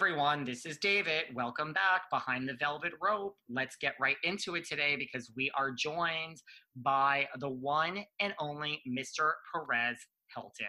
[0.00, 1.24] Everyone, this is David.
[1.34, 3.36] Welcome back behind the velvet rope.
[3.50, 6.40] Let's get right into it today because we are joined
[6.76, 9.32] by the one and only Mr.
[9.52, 9.98] Perez
[10.34, 10.66] Hilton.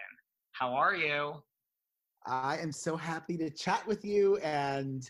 [0.52, 1.36] How are you?
[2.28, 5.10] I am so happy to chat with you and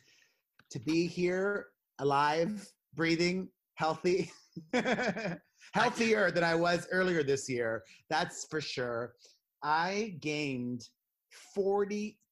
[0.69, 4.31] to be here alive, breathing, healthy.
[5.73, 9.15] Healthier than I was earlier this year, that's for sure.
[9.63, 10.87] I gained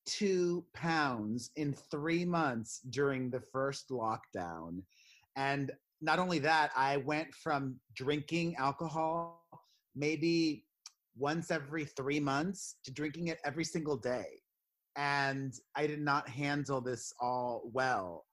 [0.09, 4.81] 42 pounds in three months during the first lockdown.
[5.35, 5.71] And
[6.01, 9.43] not only that, I went from drinking alcohol
[9.95, 10.65] maybe
[11.17, 14.25] once every three months to drinking it every single day.
[14.95, 18.25] And I did not handle this all well.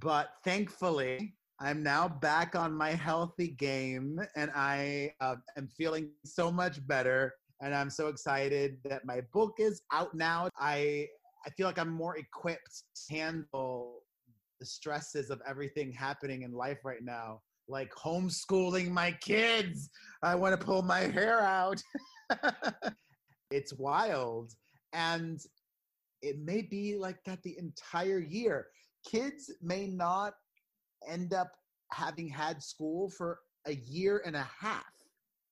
[0.00, 6.50] But thankfully, I'm now back on my healthy game and I uh, am feeling so
[6.50, 7.34] much better.
[7.60, 10.48] And I'm so excited that my book is out now.
[10.58, 11.08] I,
[11.44, 14.02] I feel like I'm more equipped to handle
[14.60, 19.90] the stresses of everything happening in life right now, like homeschooling my kids.
[20.22, 21.82] I want to pull my hair out.
[23.50, 24.52] it's wild.
[24.92, 25.40] And
[26.22, 28.66] it may be like that the entire year.
[29.08, 30.34] Kids may not
[31.08, 31.52] end up
[31.92, 34.84] having had school for a year and a half.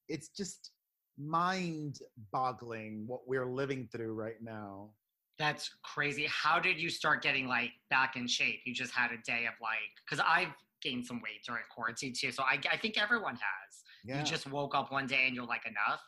[0.09, 0.71] It's just
[1.19, 2.01] mind
[2.33, 4.91] boggling what we're living through right now.
[5.39, 6.27] That's crazy.
[6.31, 8.61] How did you start getting like back in shape?
[8.65, 12.33] You just had a day of like, because I've gained some weight during quarantine too.
[12.33, 13.83] So I, I think everyone has.
[14.05, 14.19] Yeah.
[14.19, 16.01] You just woke up one day and you're like, enough.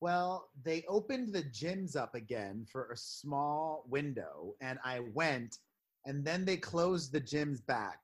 [0.00, 5.58] Well, they opened the gyms up again for a small window, and I went,
[6.04, 7.98] and then they closed the gyms back.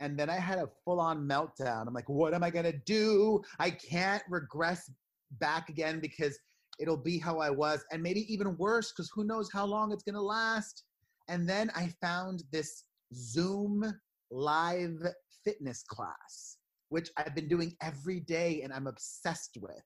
[0.00, 1.86] And then I had a full on meltdown.
[1.86, 3.42] I'm like, what am I going to do?
[3.58, 4.90] I can't regress
[5.32, 6.38] back again because
[6.78, 10.04] it'll be how I was, and maybe even worse because who knows how long it's
[10.04, 10.84] to last.
[11.28, 13.84] And then I found this Zoom
[14.30, 15.02] live
[15.44, 19.82] fitness class, which I've been doing every day and I'm obsessed with.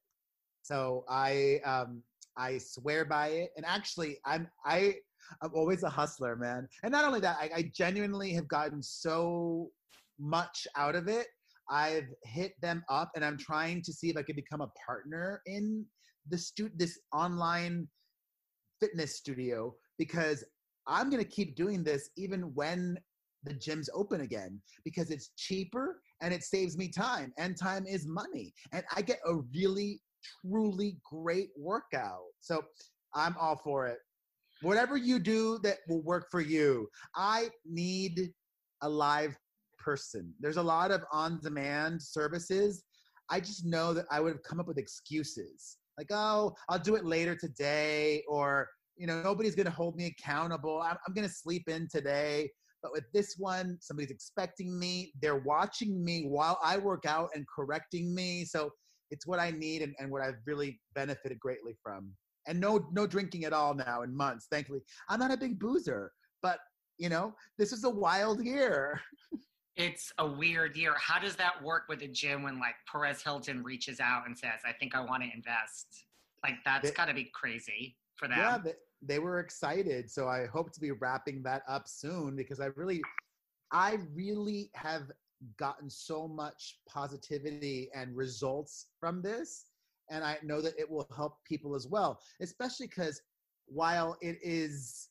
[0.63, 2.03] So I um,
[2.37, 3.51] I swear by it.
[3.57, 4.97] And actually, I'm I
[5.43, 6.69] I'm always a hustler, man.
[6.83, 9.71] And not only that, I, I genuinely have gotten so
[10.19, 11.27] much out of it.
[11.71, 15.41] I've hit them up, and I'm trying to see if I could become a partner
[15.47, 15.87] in
[16.29, 17.89] the stu- this online
[18.81, 20.45] fitness studio because
[20.87, 22.99] I'm gonna keep doing this even when
[23.45, 28.07] the gyms open again because it's cheaper and it saves me time and time is
[28.07, 30.01] money and I get a really
[30.43, 32.27] truly great workout.
[32.41, 32.63] So
[33.15, 33.99] I'm all for it.
[34.63, 36.89] Whatever you do that will work for you.
[37.17, 38.31] I need
[38.83, 39.37] a live
[39.81, 40.33] person.
[40.39, 42.85] There's a lot of on demand services.
[43.29, 46.97] I just know that I would have come up with excuses like, oh, I'll do
[46.97, 50.81] it later today, or, you know, nobody's going to hold me accountable.
[50.83, 52.51] I'm, I'm going to sleep in today.
[52.83, 55.13] But with this one, somebody's expecting me.
[55.21, 58.47] They're watching me while I work out and correcting me.
[58.47, 58.71] So
[59.11, 62.11] it's what I need and, and what I've really benefited greatly from.
[62.47, 64.81] And no no drinking at all now in months, thankfully.
[65.11, 66.11] I'm not a big boozer,
[66.43, 66.59] but
[66.97, 68.99] you know, this is a wild year.
[69.77, 70.95] It's a weird year.
[70.99, 74.61] How does that work with a gym when like Perez Hilton reaches out and says,
[74.67, 76.05] I think I want to invest?
[76.43, 78.39] Like that's gotta be crazy for them.
[78.39, 80.11] Yeah, they, they were excited.
[80.11, 83.03] So I hope to be wrapping that up soon because I really,
[83.73, 85.11] I really have
[85.57, 89.67] gotten so much positivity and results from this.
[90.11, 93.23] And I know that it will help people as well, especially because
[93.67, 95.10] while it is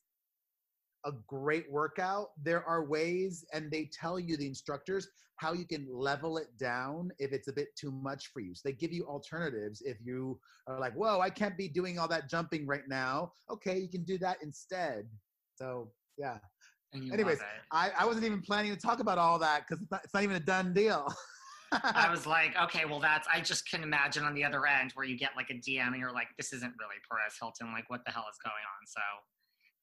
[1.04, 5.86] a great workout, there are ways, and they tell you, the instructors, how you can
[5.90, 8.54] level it down if it's a bit too much for you.
[8.54, 12.08] So they give you alternatives if you are like, whoa, I can't be doing all
[12.08, 13.32] that jumping right now.
[13.50, 15.06] Okay, you can do that instead.
[15.54, 16.36] So, yeah.
[16.92, 17.38] Anyways,
[17.72, 20.36] I, I wasn't even planning to talk about all that because it's, it's not even
[20.36, 21.06] a done deal.
[21.72, 25.06] I was like, okay, well, that's, I just can imagine on the other end where
[25.06, 27.72] you get like a DM and you're like, this isn't really Perez Hilton.
[27.72, 28.86] Like, what the hell is going on?
[28.86, 29.00] So,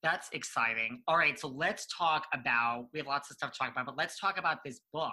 [0.02, 1.02] that's exciting.
[1.08, 3.96] All right, so let's talk about, we have lots of stuff to talk about, but
[3.96, 5.12] let's talk about this book,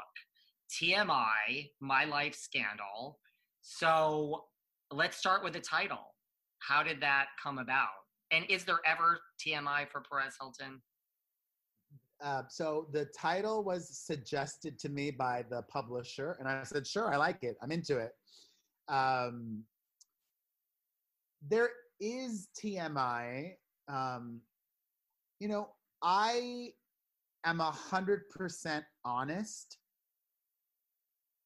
[0.72, 3.18] TMI, My Life Scandal.
[3.62, 4.46] So
[4.92, 6.14] let's start with the title.
[6.60, 7.88] How did that come about?
[8.32, 10.82] And is there ever TMI for Perez Hilton?
[12.24, 17.14] Uh, so the title was suggested to me by the publisher, and I said, "Sure,
[17.14, 17.58] I like it.
[17.62, 18.12] I'm into it."
[18.88, 19.64] Um,
[21.48, 23.52] there is TMI
[23.88, 24.40] um,
[25.40, 25.70] you know,
[26.02, 26.70] I
[27.46, 29.78] am a hundred percent honest.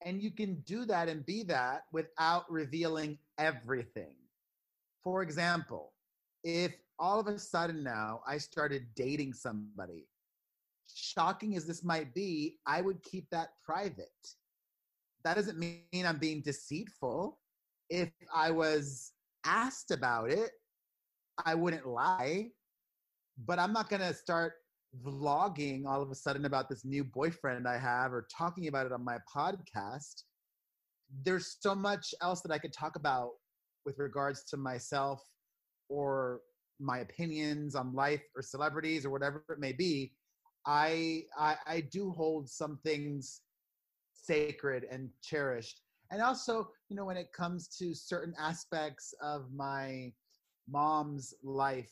[0.06, 4.16] And you can do that and be that without revealing everything.
[5.04, 5.92] For example,
[6.44, 10.08] if all of a sudden now I started dating somebody,
[10.94, 14.08] shocking as this might be, I would keep that private.
[15.26, 17.38] That doesn't mean I'm being deceitful.
[17.90, 19.12] If I was
[19.46, 20.52] asked about it,
[21.46, 22.52] I wouldn't lie
[23.46, 24.54] but I'm not going to start
[25.06, 28.92] vlogging all of a sudden about this new boyfriend I have or talking about it
[28.92, 30.24] on my podcast.
[31.24, 33.32] There's so much else that I could talk about
[33.86, 35.24] with regards to myself
[35.90, 36.42] or
[36.80, 40.14] my opinions on life or celebrities or whatever it may be.
[40.66, 43.42] I, I, I do hold some things
[44.14, 45.82] sacred and cherished.
[46.12, 50.12] And also, you know, when it comes to certain aspects of my
[50.68, 51.92] mom's life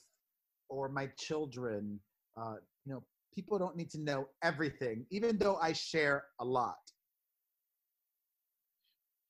[0.69, 2.00] or my children.
[2.40, 2.56] Uh,
[2.86, 3.04] you know,
[3.34, 6.78] people don't need to know everything, even though I share a lot.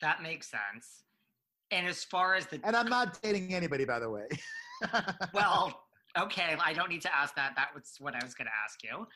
[0.01, 1.03] That makes sense.
[1.71, 4.27] And as far as the and I'm not dating anybody, by the way.
[5.33, 5.83] well,
[6.17, 7.53] okay, I don't need to ask that.
[7.55, 9.07] That was what I was going to ask you.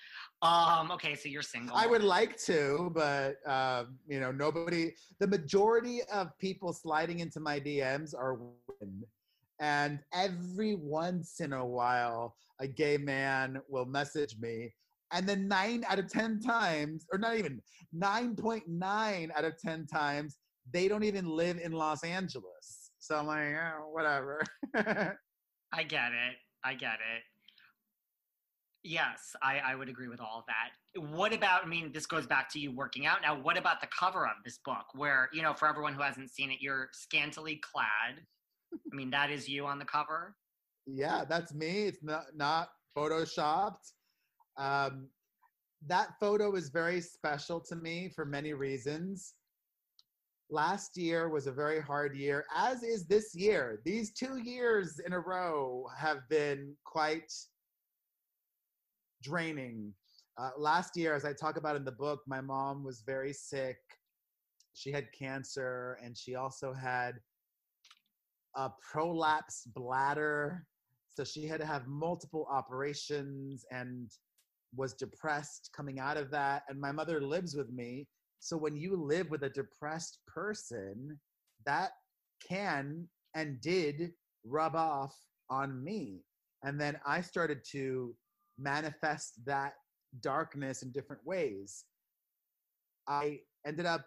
[0.47, 1.75] Um, okay, so you're single.
[1.75, 4.91] I would like to, but um, you know, nobody.
[5.19, 9.03] The majority of people sliding into my DMs are women.
[9.61, 14.73] And every once in a while, a gay man will message me.
[15.13, 17.61] And then nine out of 10 times, or not even
[17.95, 20.37] 9.9 out of 10 times,
[20.73, 22.91] they don't even live in Los Angeles.
[22.99, 24.41] So I'm like, oh, whatever.
[24.75, 26.37] I get it.
[26.63, 27.23] I get it.
[28.83, 31.09] Yes, I, I would agree with all of that.
[31.13, 33.21] What about, I mean, this goes back to you working out.
[33.21, 36.31] Now, what about the cover of this book where, you know, for everyone who hasn't
[36.31, 38.21] seen it, you're scantily clad
[38.73, 40.35] I mean, that is you on the cover.
[40.85, 41.83] Yeah, that's me.
[41.83, 43.93] It's not not photoshopped.
[44.57, 45.07] Um,
[45.87, 49.33] that photo is very special to me for many reasons.
[50.49, 53.81] Last year was a very hard year, as is this year.
[53.85, 57.31] These two years in a row have been quite
[59.23, 59.93] draining.
[60.37, 63.77] Uh, last year, as I talk about in the book, my mom was very sick.
[64.73, 67.15] She had cancer, and she also had
[68.55, 70.65] a prolapse bladder.
[71.15, 74.09] So she had to have multiple operations and
[74.75, 76.63] was depressed coming out of that.
[76.69, 78.07] And my mother lives with me.
[78.39, 81.19] So when you live with a depressed person,
[81.65, 81.91] that
[82.47, 84.13] can and did
[84.45, 85.15] rub off
[85.49, 86.23] on me.
[86.63, 88.15] And then I started to
[88.57, 89.73] manifest that
[90.21, 91.85] darkness in different ways.
[93.07, 94.05] I ended up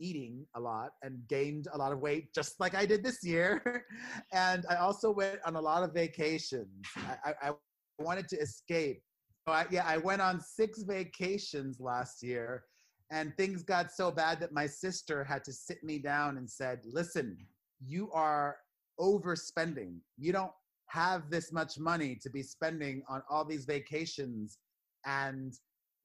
[0.00, 3.84] eating a lot and gained a lot of weight, just like I did this year.
[4.32, 6.68] and I also went on a lot of vacations.
[6.96, 7.52] I, I, I
[7.98, 9.02] wanted to escape.
[9.46, 12.64] So I, yeah, I went on six vacations last year,
[13.12, 16.80] and things got so bad that my sister had to sit me down and said,
[16.84, 17.36] "Listen,
[17.84, 18.56] you are
[19.00, 19.98] overspending.
[20.18, 20.52] You don't
[20.88, 24.58] have this much money to be spending on all these vacations
[25.04, 25.54] and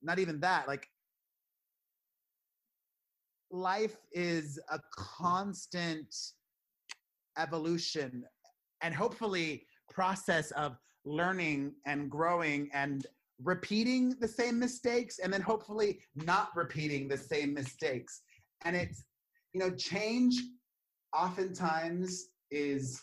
[0.02, 0.68] not even that.
[0.68, 0.88] Like
[3.52, 6.16] life is a constant
[7.38, 8.24] evolution
[8.82, 13.08] and hopefully process of learning and growing and
[13.44, 18.22] repeating the same mistakes and then hopefully not repeating the same mistakes.
[18.64, 19.04] And it's
[19.54, 20.36] you know change
[21.14, 23.02] oftentimes is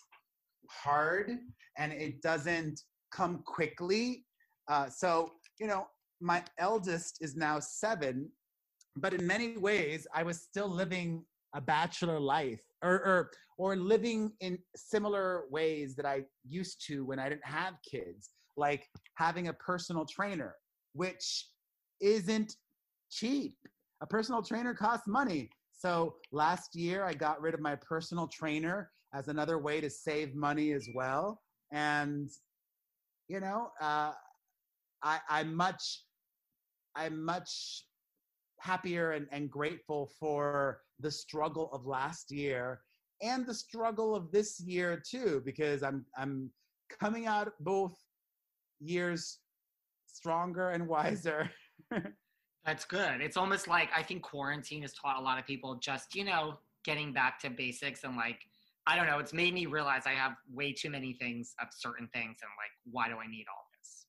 [0.71, 1.38] hard
[1.76, 2.81] and it doesn't
[3.12, 4.25] come quickly.
[4.69, 5.87] Uh, so you know
[6.21, 8.31] my eldest is now seven
[9.00, 11.25] but in many ways i was still living
[11.55, 17.19] a bachelor life or, or or living in similar ways that i used to when
[17.19, 20.55] i didn't have kids like having a personal trainer
[20.93, 21.47] which
[22.00, 22.57] isn't
[23.11, 23.57] cheap.
[24.00, 25.50] A personal trainer costs money.
[25.73, 30.35] So last year i got rid of my personal trainer as another way to save
[30.35, 31.40] money as well.
[31.73, 32.31] And
[33.28, 34.12] you know uh,
[35.02, 36.02] I, i'm much
[36.97, 37.85] i'm much
[38.61, 42.81] happier and, and grateful for the struggle of last year
[43.23, 46.50] and the struggle of this year too because i'm i'm
[47.00, 47.97] coming out both
[48.81, 49.38] years
[50.07, 51.50] stronger and wiser.
[52.65, 53.21] That's good.
[53.21, 56.59] It's almost like i think quarantine has taught a lot of people just you know
[56.85, 58.41] getting back to basics and like
[58.87, 62.09] i don't know it's made me realize i have way too many things of certain
[62.12, 64.07] things and like why do i need all this?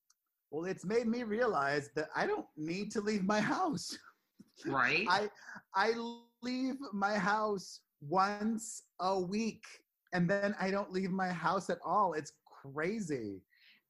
[0.52, 3.98] Well it's made me realize that i don't need to leave my house
[4.66, 5.06] Right.
[5.10, 5.30] I
[5.76, 5.94] I
[6.42, 9.64] leave my house once a week
[10.14, 12.14] and then I don't leave my house at all.
[12.14, 13.42] It's crazy.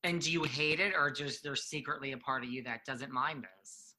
[0.04, 3.12] And do you hate it or just there's secretly a part of you that doesn't
[3.12, 3.96] mind this?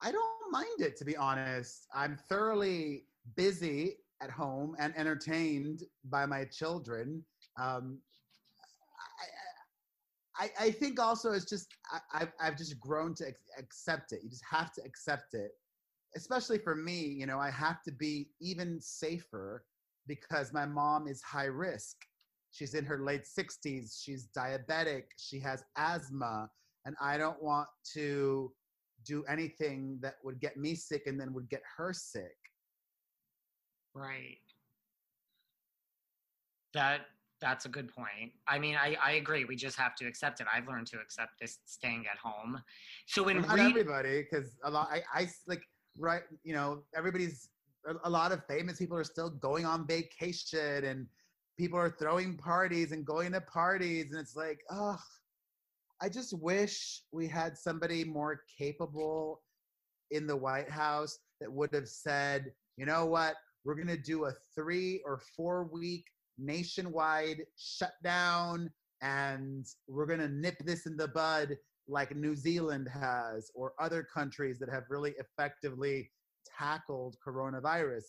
[0.00, 1.86] I don't mind it to be honest.
[1.94, 3.04] I'm thoroughly
[3.36, 7.24] busy at home and entertained by my children.
[7.60, 7.98] Um,
[10.38, 14.20] I, I think also it's just I, I've, I've just grown to accept it.
[14.22, 15.52] You just have to accept it,
[16.16, 17.00] especially for me.
[17.00, 19.64] You know, I have to be even safer
[20.06, 21.96] because my mom is high risk.
[22.50, 24.00] She's in her late 60s.
[24.00, 25.04] She's diabetic.
[25.16, 26.48] She has asthma,
[26.84, 28.52] and I don't want to
[29.04, 32.36] do anything that would get me sick and then would get her sick.
[33.94, 34.38] Right.
[36.72, 37.06] That
[37.44, 38.32] that's a good point.
[38.48, 39.44] I mean, I, I agree.
[39.44, 40.46] We just have to accept it.
[40.52, 42.58] I've learned to accept this staying at home.
[43.06, 45.62] So when well, not everybody, because a lot, I, I like
[45.98, 47.50] right, you know, everybody's
[48.04, 51.06] a lot of famous people are still going on vacation and
[51.58, 54.98] people are throwing parties and going to parties and it's like, oh,
[56.00, 59.42] I just wish we had somebody more capable
[60.10, 63.34] in the White House that would have said, you know what,
[63.66, 66.06] we're going to do a three or four week
[66.38, 68.70] nationwide shutdown
[69.02, 74.02] and we're going to nip this in the bud like New Zealand has or other
[74.02, 76.10] countries that have really effectively
[76.58, 78.04] tackled coronavirus.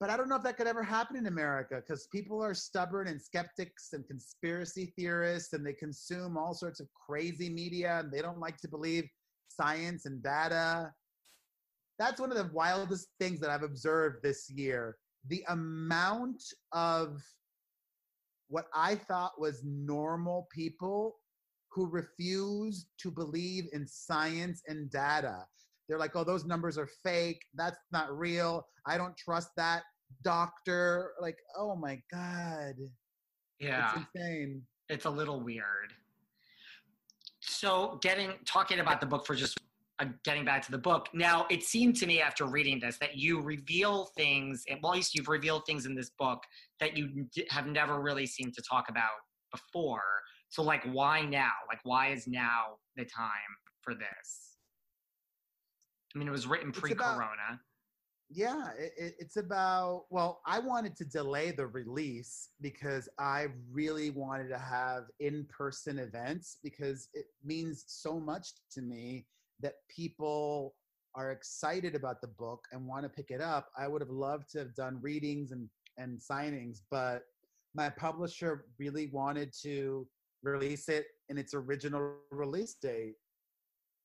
[0.00, 3.06] But I don't know if that could ever happen in America because people are stubborn
[3.06, 8.22] and skeptics and conspiracy theorists and they consume all sorts of crazy media and they
[8.22, 9.04] don't like to believe
[9.48, 10.90] science and data.
[11.98, 14.96] That's one of the wildest things that I've observed this year
[15.28, 17.22] the amount of
[18.48, 21.16] what I thought was normal people
[21.70, 25.46] who refuse to believe in science and data.
[25.88, 27.42] They're like, oh, those numbers are fake.
[27.54, 28.66] That's not real.
[28.86, 29.82] I don't trust that
[30.22, 31.12] doctor.
[31.20, 32.74] Like, oh my God.
[33.58, 33.92] Yeah.
[33.94, 34.62] It's insane.
[34.88, 35.92] It's a little weird.
[37.40, 39.58] So, getting talking about the book for just
[40.00, 41.08] uh, getting back to the book.
[41.12, 45.28] Now, it seemed to me after reading this that you reveal things, at least you've
[45.28, 46.42] revealed things in this book
[46.80, 49.10] that you have never really seemed to talk about
[49.52, 50.02] before.
[50.48, 51.52] So, like, why now?
[51.68, 53.30] Like, why is now the time
[53.82, 54.56] for this?
[56.14, 57.60] I mean, it was written pre corona.
[58.32, 64.48] Yeah, it, it's about, well, I wanted to delay the release because I really wanted
[64.50, 69.26] to have in person events because it means so much to me
[69.62, 70.74] that people
[71.14, 73.68] are excited about the book and want to pick it up.
[73.76, 77.22] I would have loved to have done readings and, and signings, but
[77.74, 80.06] my publisher really wanted to
[80.42, 83.14] release it in its original release date.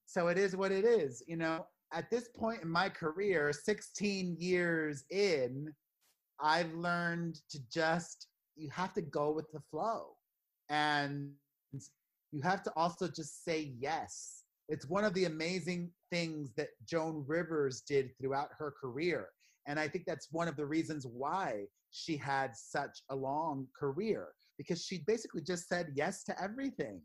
[0.05, 1.23] So it is what it is.
[1.27, 5.73] You know, at this point in my career, 16 years in,
[6.39, 10.15] I've learned to just, you have to go with the flow.
[10.69, 11.31] And
[12.31, 17.23] you have to also just say yes it's one of the amazing things that Joan
[17.27, 19.27] Rivers did throughout her career.
[19.67, 24.29] And I think that's one of the reasons why she had such a long career
[24.57, 27.01] because she basically just said yes to everything.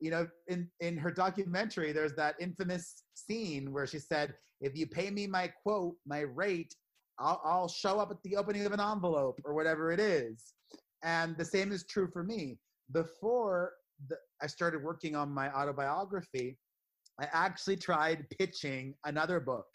[0.00, 4.86] you know, in, in her documentary, there's that infamous scene where she said, if you
[4.86, 6.74] pay me my quote, my rate,
[7.18, 10.52] I'll, I'll show up at the opening of an envelope or whatever it is.
[11.02, 12.58] And the same is true for me.
[12.92, 13.72] Before
[14.08, 16.58] the, I started working on my autobiography,
[17.20, 19.66] I actually tried pitching another book.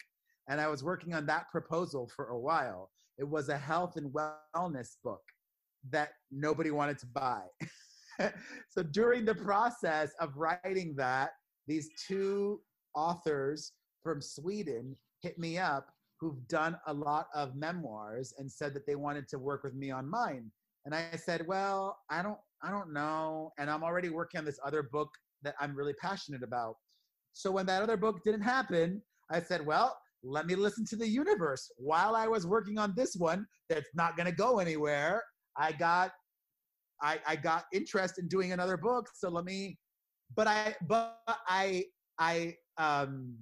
[0.48, 2.90] And I was working on that proposal for a while.
[3.18, 5.22] It was a health and wellness book
[5.90, 7.42] that nobody wanted to buy.
[8.68, 11.30] so during the process of writing that,
[11.66, 12.60] these two
[12.94, 15.86] authors from Sweden hit me up
[16.18, 19.90] who've done a lot of memoirs and said that they wanted to work with me
[19.90, 20.50] on mine.
[20.84, 24.58] And I said, "Well, I don't I don't know, and I'm already working on this
[24.64, 25.10] other book
[25.42, 26.76] that I'm really passionate about."
[27.32, 31.08] So when that other book didn't happen, I said, "Well, let me listen to the
[31.08, 35.22] universe." While I was working on this one that's not going to go anywhere,
[35.56, 36.12] I got
[37.02, 39.08] I, I got interest in doing another book.
[39.14, 39.78] So let me,
[40.36, 41.84] but I, but I,
[42.18, 43.34] I, um,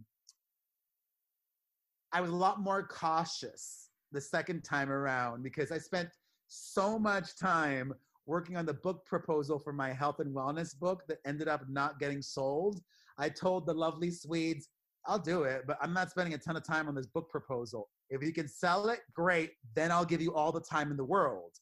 [2.12, 6.09] I was a lot more cautious the second time around because I spent
[6.47, 7.92] so much time
[8.26, 11.99] working on the book proposal for my health and wellness book that ended up not
[11.99, 12.80] getting sold.
[13.18, 14.68] I told the lovely Swedes,
[15.06, 17.88] I'll do it, but I'm not spending a ton of time on this book proposal.
[18.10, 19.52] If you can sell it, great.
[19.75, 21.52] Then I'll give you all the time in the world.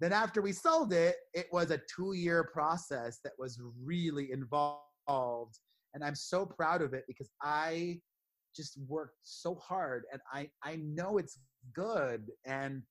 [0.00, 4.80] Then after we sold it, it was a two-year process that was really involved,
[5.94, 8.00] and I'm so proud of it because I
[8.56, 11.38] just worked so hard, and I I know it's
[11.72, 12.82] good, and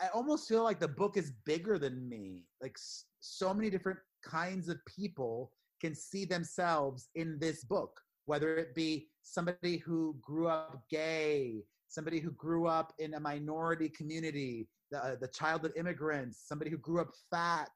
[0.00, 2.46] I almost feel like the book is bigger than me.
[2.60, 2.76] Like
[3.20, 9.08] so many different kinds of people can see themselves in this book, whether it be
[9.22, 15.16] somebody who grew up gay, somebody who grew up in a minority community, the, uh,
[15.20, 17.70] the child of immigrants, somebody who grew up fat,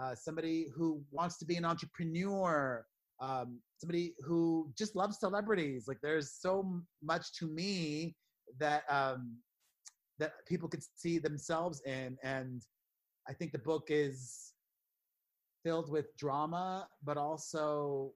[0.00, 2.84] uh, somebody who wants to be an entrepreneur,
[3.20, 5.86] um, somebody who just loves celebrities.
[5.88, 8.16] Like there's so much to me
[8.58, 9.36] that um,
[10.18, 12.62] that people could see themselves in, and
[13.28, 14.52] I think the book is
[15.68, 18.14] filled with drama, but also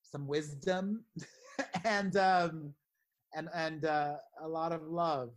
[0.00, 1.04] some wisdom
[1.84, 2.72] and um,
[3.34, 5.30] and and uh, a lot of love.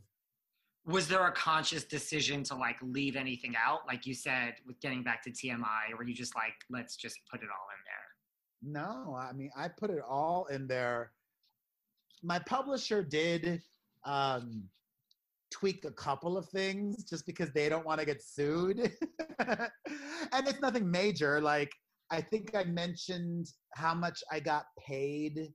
[0.86, 3.80] Was there a conscious decision to like leave anything out?
[3.88, 7.42] Like you said with getting back to tmi or you just like let's just put
[7.42, 8.08] it all in there?
[8.84, 11.12] No i mean i put it all in there.
[12.22, 13.64] My publisher did
[14.06, 14.64] um,
[15.52, 18.92] tweak a couple of things just because they don't want to get sued
[19.40, 21.72] and it's nothing major like
[22.12, 25.48] i think i mentioned how much i got paid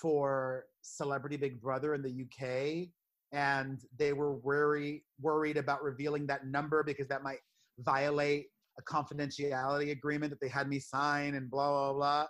[0.00, 2.88] for celebrity big brother in the uk
[3.32, 7.40] and they were worried worried about revealing that number because that might
[7.80, 8.46] violate
[8.78, 12.26] a confidentiality agreement that they had me sign and blah blah blah.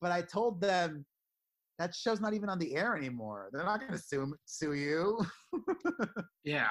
[0.00, 1.04] But I told them
[1.78, 3.48] that show's not even on the air anymore.
[3.52, 5.24] They're not going to sue sue you.
[6.44, 6.68] yeah.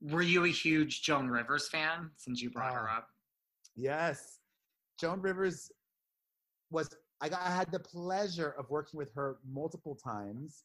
[0.00, 3.08] Were you a huge Joan Rivers fan since you brought uh, her up?
[3.74, 4.38] Yes.
[5.00, 5.70] Joan Rivers
[6.70, 10.64] was I got I had the pleasure of working with her multiple times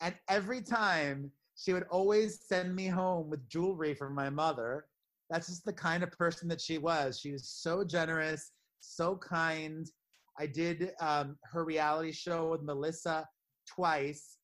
[0.00, 4.86] and every time she would always send me home with jewelry from my mother.
[5.28, 7.18] That's just the kind of person that she was.
[7.18, 9.90] She was so generous, so kind.
[10.38, 13.26] I did um, her reality show with Melissa
[13.68, 14.36] twice,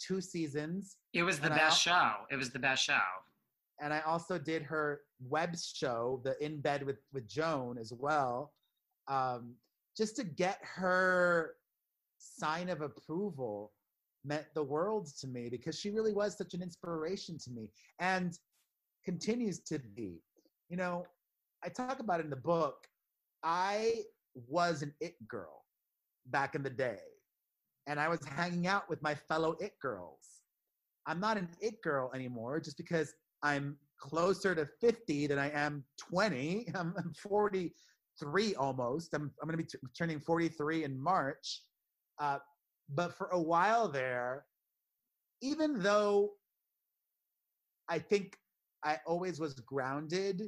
[0.00, 0.96] two seasons.
[1.12, 2.12] It was the best I, show.
[2.30, 3.00] It was the best show.
[3.80, 8.52] And I also did her web show, the In Bed with with Joan, as well,
[9.08, 9.54] um,
[9.96, 11.54] just to get her
[12.18, 13.72] sign of approval
[14.24, 17.68] meant the world to me because she really was such an inspiration to me
[17.98, 18.38] and
[19.04, 20.22] continues to be.
[20.68, 21.04] You know,
[21.62, 22.86] I talk about it in the book.
[23.42, 24.04] I
[24.48, 25.64] was an it girl
[26.26, 26.98] back in the day,
[27.86, 30.42] and I was hanging out with my fellow it girls.
[31.06, 35.84] I'm not an it girl anymore just because I'm closer to 50 than I am
[35.98, 36.68] 20.
[36.74, 39.14] I'm, I'm 43 almost.
[39.14, 41.62] I'm, I'm going to be t- turning 43 in March.
[42.18, 42.38] Uh,
[42.94, 44.44] but for a while there,
[45.42, 46.32] even though
[47.88, 48.38] I think
[48.84, 50.42] I always was grounded,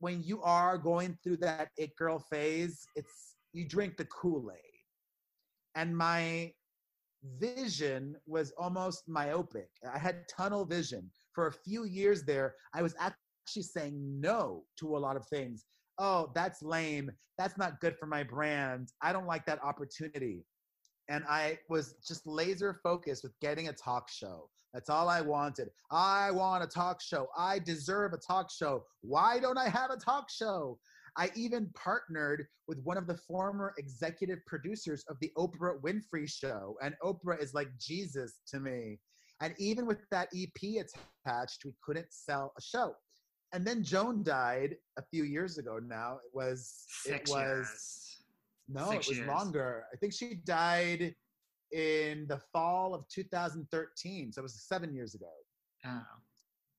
[0.00, 4.58] when you are going through that it girl phase, it's you drink the Kool-Aid.
[5.74, 6.52] And my
[7.38, 9.68] vision was almost myopic.
[9.92, 11.10] I had tunnel vision.
[11.32, 15.64] For a few years there, I was actually saying no to a lot of things.
[15.98, 17.10] Oh, that's lame.
[17.38, 18.88] That's not good for my brand.
[19.02, 20.44] I don't like that opportunity
[21.08, 24.48] and I was just laser focused with getting a talk show.
[24.74, 25.68] That's all I wanted.
[25.90, 27.28] I want a talk show.
[27.36, 28.84] I deserve a talk show.
[29.00, 30.78] Why don't I have a talk show?
[31.16, 36.76] I even partnered with one of the former executive producers of the Oprah Winfrey Show,
[36.82, 38.98] and Oprah is like Jesus to me.
[39.40, 40.84] And even with that EP
[41.24, 42.94] attached, we couldn't sell a show.
[43.54, 45.78] And then Joan died a few years ago.
[45.82, 48.16] Now it was Six it was years.
[48.68, 49.28] no, Six it was years.
[49.28, 49.84] longer.
[49.92, 51.14] I think she died
[51.72, 55.30] in the fall of 2013, so it was seven years ago.
[55.86, 56.02] Oh.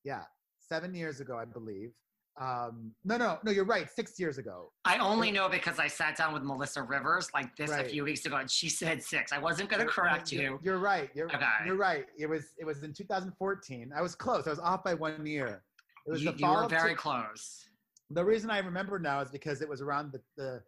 [0.03, 0.23] Yeah,
[0.59, 1.91] seven years ago, I believe.
[2.39, 3.89] Um, no, no, no, you're right.
[3.89, 4.71] Six years ago.
[4.85, 8.25] I only know because I sat down with Melissa Rivers like this a few weeks
[8.27, 9.31] ago, and she said six.
[9.33, 10.59] I wasn't going to correct you're- you.
[10.61, 11.09] You're right.
[11.15, 11.45] You're, Okay.
[11.65, 12.05] you're right.
[12.17, 13.91] It was it was in 2014.
[13.95, 14.45] I was close.
[14.45, 15.63] I was off by one year.
[16.05, 17.65] It was You, the you fall were very two- close.
[18.11, 20.61] the reason I remember now is because it was around the the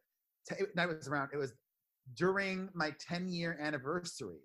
[0.49, 1.53] t- it was around it was
[2.15, 4.39] during my 10 year anniversary.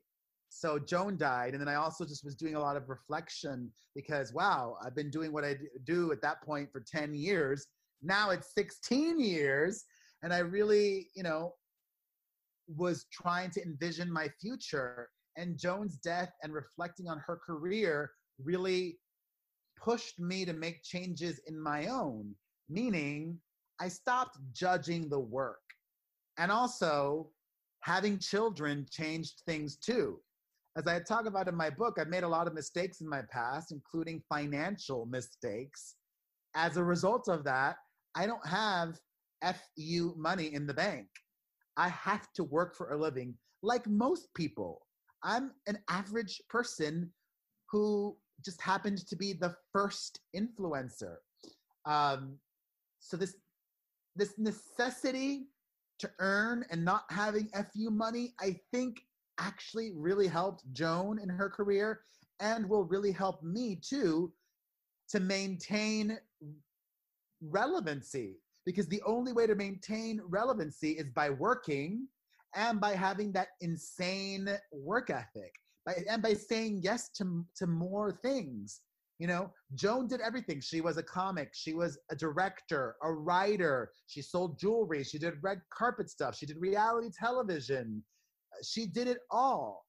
[0.49, 4.33] So Joan died, and then I also just was doing a lot of reflection because
[4.33, 7.67] wow, I've been doing what I do at that point for 10 years.
[8.03, 9.85] Now it's 16 years,
[10.23, 11.55] and I really, you know,
[12.69, 15.09] was trying to envision my future.
[15.37, 18.99] And Joan's death and reflecting on her career really
[19.77, 22.35] pushed me to make changes in my own
[22.69, 23.39] meaning
[23.81, 25.61] I stopped judging the work.
[26.39, 27.31] And also,
[27.85, 30.19] having children changed things too.
[30.77, 33.21] As I talk about in my book, I've made a lot of mistakes in my
[33.31, 35.97] past, including financial mistakes.
[36.57, 37.77] As a result of that,
[38.15, 38.99] I don't have
[39.45, 41.07] FU money in the bank.
[41.77, 44.81] I have to work for a living like most people.
[45.23, 47.13] I'm an average person
[47.71, 51.17] who just happened to be the first influencer.
[51.85, 52.39] Um,
[53.01, 53.37] so this
[54.17, 55.49] this necessity
[55.99, 59.01] to earn and not having fu money i think
[59.39, 62.01] actually really helped joan in her career
[62.41, 64.33] and will really help me too
[65.09, 66.19] to maintain
[67.51, 68.37] relevancy.
[68.67, 72.09] Because the only way to maintain relevancy is by working
[72.55, 75.53] and by having that insane work ethic
[75.85, 78.81] by, and by saying yes to, to more things
[79.19, 80.61] you know, Joan did everything.
[80.61, 85.35] She was a comic, she was a director, a writer, she sold jewelry, she did
[85.43, 88.03] red carpet stuff, she did reality television.
[88.63, 89.85] She did it all.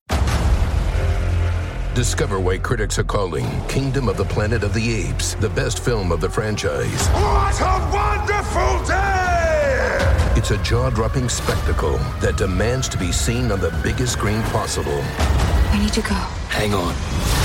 [1.94, 6.12] Discover why critics are calling Kingdom of the Planet of the Apes the best film
[6.12, 7.08] of the franchise.
[7.10, 10.34] What a wonderful day!
[10.36, 15.02] It's a jaw dropping spectacle that demands to be seen on the biggest screen possible.
[15.02, 16.16] I need to go.
[16.50, 17.45] Hang on.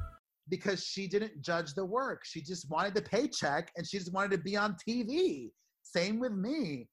[0.51, 2.23] Because she didn't judge the work.
[2.25, 5.49] She just wanted the paycheck and she just wanted to be on TV.
[5.81, 6.87] Same with me.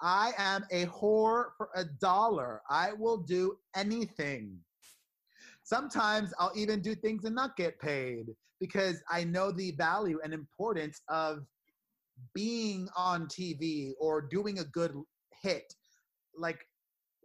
[0.00, 2.62] I am a whore for a dollar.
[2.70, 4.56] I will do anything.
[5.64, 8.26] Sometimes I'll even do things and not get paid
[8.60, 11.44] because I know the value and importance of
[12.32, 14.94] being on TV or doing a good
[15.42, 15.74] hit.
[16.38, 16.60] Like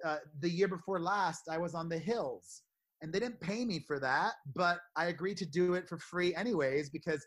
[0.03, 2.63] uh, the year before last, I was on The Hills
[3.01, 6.35] and they didn't pay me for that, but I agreed to do it for free
[6.35, 7.25] anyways because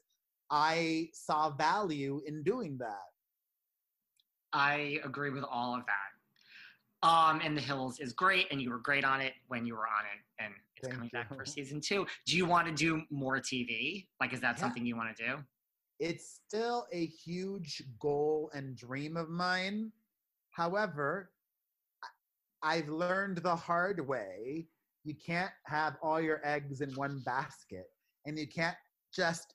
[0.51, 3.01] I saw value in doing that.
[4.53, 7.09] I agree with all of that.
[7.09, 9.89] Um, and The Hills is great, and you were great on it when you were
[9.89, 12.07] on it, and it's Thank coming back for season two.
[12.27, 14.07] Do you want to do more TV?
[14.21, 14.61] Like, is that Yeah.
[14.61, 15.37] something you want to do?
[15.99, 19.91] It's still a huge goal and dream of mine.
[20.51, 21.33] However,
[22.63, 24.69] I've learned the hard way
[25.05, 27.87] you can't have all your eggs in one basket,
[28.27, 28.77] and you can't
[29.15, 29.55] just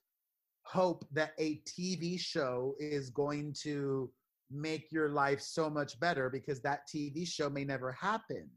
[0.62, 4.10] hope that a TV show is going to
[4.50, 8.48] make your life so much better because that TV show may never happen.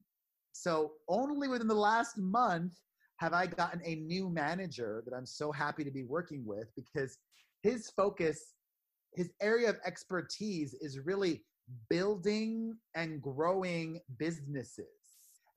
[0.54, 2.74] So, only within the last month
[3.18, 7.18] have I gotten a new manager that I'm so happy to be working with because
[7.62, 8.56] his focus,
[9.14, 11.44] his area of expertise is really
[11.90, 15.01] building and growing businesses.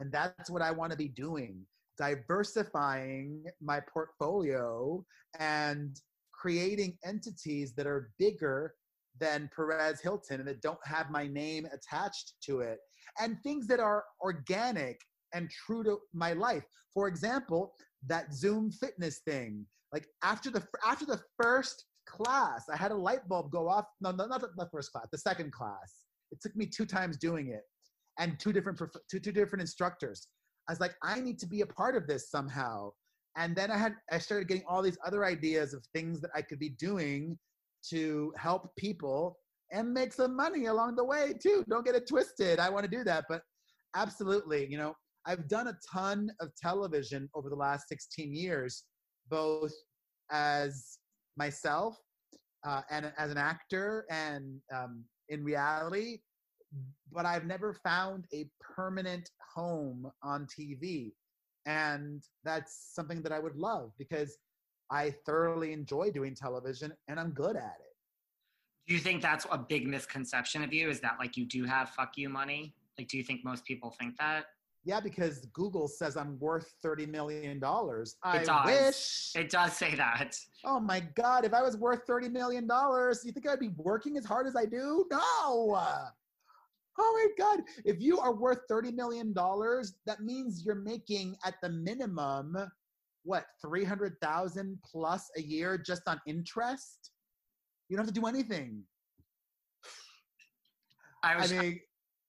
[0.01, 1.65] And that's what I want to be doing
[1.97, 5.05] diversifying my portfolio
[5.39, 6.01] and
[6.33, 8.75] creating entities that are bigger
[9.21, 12.79] than Perez Hilton and that don't have my name attached to it,
[13.21, 14.99] and things that are organic
[15.33, 16.65] and true to my life.
[16.93, 17.75] For example,
[18.07, 19.65] that Zoom fitness thing.
[19.93, 23.85] Like after the after the first class, I had a light bulb go off.
[24.01, 26.03] No, no not the first class, the second class.
[26.33, 27.63] It took me two times doing it,
[28.19, 30.29] and two different two two different instructors.
[30.69, 32.93] I was like, I need to be a part of this somehow.
[33.37, 36.43] And then I had I started getting all these other ideas of things that I
[36.43, 37.39] could be doing
[37.91, 39.37] to help people
[39.73, 41.65] and make some money along the way too.
[41.69, 42.59] Don't get it twisted.
[42.59, 43.43] I want to do that, but
[43.97, 44.95] absolutely, you know,
[45.27, 48.85] I've done a ton of television over the last 16 years,
[49.31, 49.73] both
[50.31, 50.99] as
[51.37, 51.97] myself
[52.67, 56.19] uh, and as an actor and um, in reality,
[57.13, 61.13] but I've never found a permanent home on TV.
[61.67, 64.37] And that's something that I would love because
[64.91, 67.95] I thoroughly enjoy doing television and I'm good at it.
[68.87, 70.91] Do you think that's a big misconception of you?
[70.91, 72.75] Is that like you do have fuck you money?
[72.99, 74.45] Like, do you think most people think that?
[74.87, 77.59] Yeah, because Google says I'm worth $30 million.
[78.23, 78.67] I it does.
[78.67, 79.33] wish.
[79.35, 80.37] It does say that.
[80.67, 84.27] Oh my God, if I was worth $30 million, you think I'd be working as
[84.27, 85.07] hard as I do?
[85.11, 85.83] No.
[86.99, 87.65] Oh my God.
[87.85, 92.57] If you are worth $30 million, that means you're making at the minimum,
[93.25, 97.11] what, 300,000 plus a year just on interest?
[97.89, 98.83] You don't have to do anything.
[101.23, 101.81] I, was, I mean,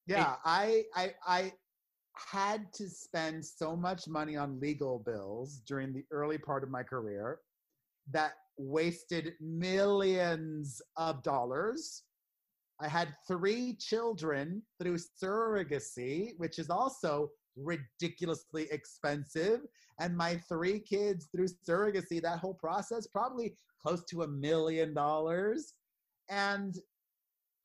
[0.07, 1.51] yeah, I, I, I
[2.15, 6.81] had to spend so much money on legal bills during the early part of my
[6.81, 7.39] career
[8.11, 12.03] that wasted millions of dollars.
[12.81, 19.61] I had three children through surrogacy, which is also ridiculously expensive.
[19.99, 25.73] And my three kids through surrogacy, that whole process, probably close to a million dollars.
[26.29, 26.75] And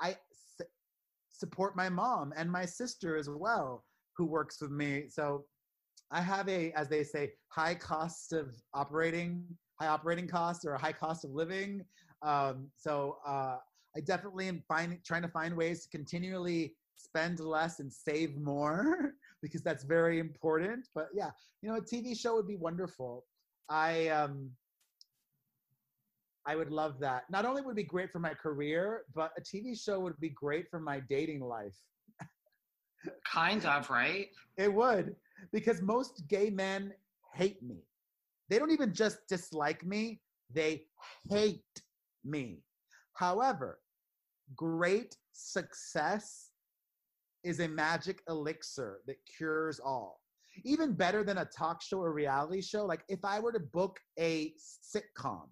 [0.00, 0.68] I s-
[1.30, 3.84] support my mom and my sister as well
[4.16, 5.06] who works with me.
[5.08, 5.44] So
[6.12, 9.44] I have a, as they say, high cost of operating,
[9.80, 11.84] high operating costs or a high cost of living.
[12.22, 13.56] Um, so uh,
[13.96, 19.14] I definitely am finding, trying to find ways to continually spend less and save more
[19.42, 20.88] because that's very important.
[20.94, 21.30] But yeah,
[21.62, 23.24] you know, a TV show would be wonderful.
[23.68, 24.50] I um,
[26.46, 27.24] I would love that.
[27.30, 30.30] Not only would it be great for my career, but a TV show would be
[30.30, 31.76] great for my dating life.
[33.24, 34.28] Kind of, right?
[34.56, 35.16] It would,
[35.52, 36.92] because most gay men
[37.34, 37.84] hate me.
[38.48, 40.20] They don't even just dislike me,
[40.52, 40.84] they
[41.28, 41.62] hate
[42.24, 42.62] me.
[43.20, 43.80] However,
[44.56, 46.52] great success
[47.44, 50.20] is a magic elixir that cures all.
[50.64, 54.00] Even better than a talk show or reality show, like if I were to book
[54.18, 55.48] a sitcom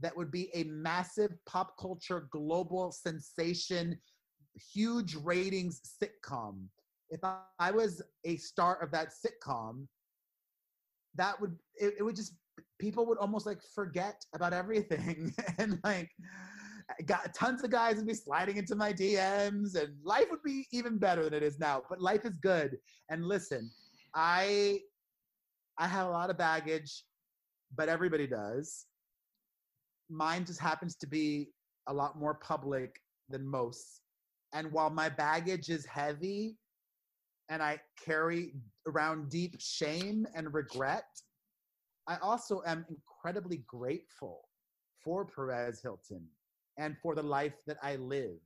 [0.00, 3.98] that would be a massive pop culture global sensation,
[4.72, 6.68] huge ratings sitcom
[7.10, 7.20] if
[7.58, 9.86] I was a star of that sitcom,
[11.14, 12.32] that would it, it would just
[12.78, 16.08] people would almost like forget about everything and like
[17.06, 20.98] got tons of guys would be sliding into my DMs and life would be even
[20.98, 21.82] better than it is now.
[21.88, 22.78] But life is good.
[23.10, 23.70] And listen,
[24.14, 24.80] I
[25.78, 27.04] I have a lot of baggage,
[27.76, 28.86] but everybody does.
[30.10, 31.48] Mine just happens to be
[31.88, 34.02] a lot more public than most.
[34.52, 36.56] And while my baggage is heavy,
[37.48, 38.54] and I carry
[38.86, 41.04] around deep shame and regret,
[42.06, 44.48] I also am incredibly grateful
[45.02, 46.26] for Perez Hilton
[46.78, 48.38] and for the life that I live,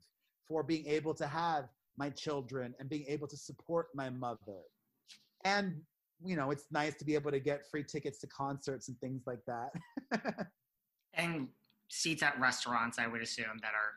[0.48, 4.62] for being able to have my children and being able to support my mother.
[5.44, 5.80] And,
[6.24, 9.22] you know, it's nice to be able to get free tickets to concerts and things
[9.26, 10.48] like that.
[11.14, 11.48] and
[11.88, 13.94] seats at restaurants, I would assume, that are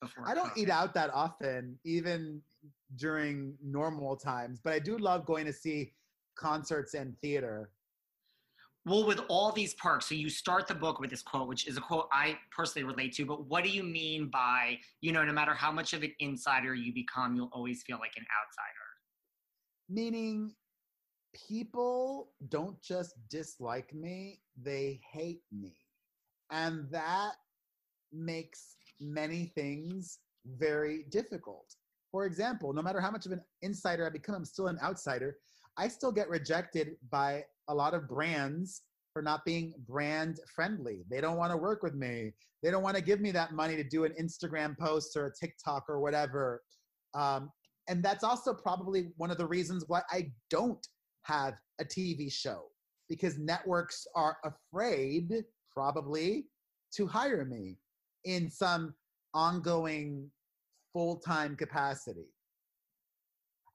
[0.00, 0.24] before.
[0.26, 0.58] I don't COVID.
[0.58, 2.40] eat out that often, even
[2.96, 5.92] during normal times, but I do love going to see
[6.36, 7.70] concerts and theater.
[8.88, 11.76] Well, with all these perks, so you start the book with this quote, which is
[11.76, 15.32] a quote I personally relate to, but what do you mean by, you know, no
[15.32, 18.86] matter how much of an insider you become, you'll always feel like an outsider?
[19.90, 20.54] Meaning,
[21.34, 25.76] people don't just dislike me, they hate me.
[26.50, 27.32] And that
[28.10, 30.20] makes many things
[30.56, 31.74] very difficult.
[32.10, 35.36] For example, no matter how much of an insider I become, I'm still an outsider.
[35.78, 41.04] I still get rejected by a lot of brands for not being brand friendly.
[41.08, 42.32] They don't want to work with me.
[42.62, 45.32] They don't want to give me that money to do an Instagram post or a
[45.32, 46.62] TikTok or whatever.
[47.14, 47.52] Um,
[47.88, 50.84] and that's also probably one of the reasons why I don't
[51.22, 52.64] have a TV show
[53.08, 56.46] because networks are afraid, probably,
[56.96, 57.78] to hire me
[58.24, 58.94] in some
[59.32, 60.28] ongoing
[60.92, 62.26] full-time capacity.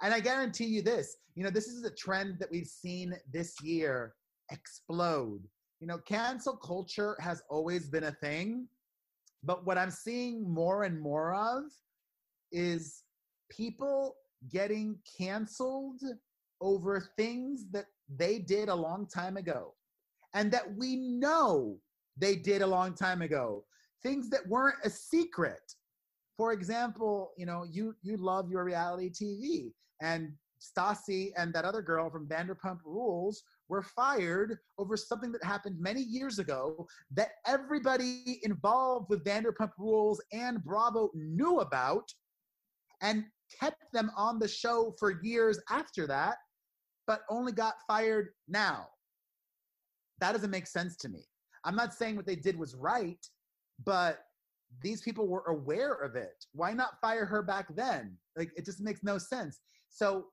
[0.03, 3.55] And I guarantee you this, you know, this is a trend that we've seen this
[3.63, 4.13] year
[4.51, 5.41] explode.
[5.79, 8.67] You know, cancel culture has always been a thing,
[9.43, 11.63] but what I'm seeing more and more of
[12.51, 13.03] is
[13.49, 14.15] people
[14.51, 16.01] getting canceled
[16.59, 19.73] over things that they did a long time ago
[20.33, 21.77] and that we know
[22.17, 23.63] they did a long time ago
[24.01, 25.73] things that weren't a secret
[26.37, 31.81] for example you know you you love your reality tv and Stassi and that other
[31.81, 38.39] girl from Vanderpump Rules were fired over something that happened many years ago that everybody
[38.43, 42.07] involved with Vanderpump Rules and Bravo knew about
[43.01, 43.25] and
[43.59, 46.37] kept them on the show for years after that,
[47.07, 48.87] but only got fired now.
[50.19, 51.25] That doesn't make sense to me.
[51.65, 53.19] I'm not saying what they did was right,
[53.85, 54.19] but
[54.81, 56.45] these people were aware of it.
[56.53, 58.17] Why not fire her back then?
[58.37, 59.59] Like, it just makes no sense.
[59.89, 60.25] So,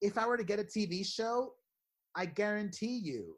[0.00, 1.52] if I were to get a TV show,
[2.16, 3.36] I guarantee you,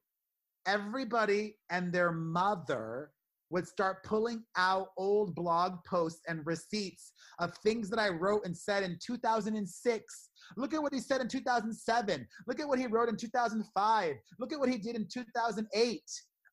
[0.66, 3.10] everybody and their mother
[3.50, 8.56] would start pulling out old blog posts and receipts of things that I wrote and
[8.56, 10.28] said in 2006.
[10.56, 12.26] Look at what he said in 2007.
[12.46, 14.14] Look at what he wrote in 2005.
[14.40, 16.02] Look at what he did in 2008.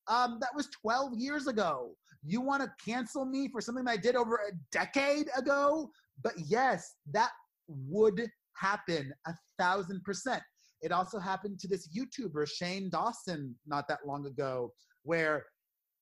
[0.08, 1.96] Um, that was 12 years ago.
[2.24, 5.90] You want to cancel me for something I did over a decade ago?
[6.24, 7.32] But yes, that
[7.68, 10.44] would happen a thousand percent.
[10.82, 15.46] It also happened to this YouTuber, Shane Dawson, not that long ago, where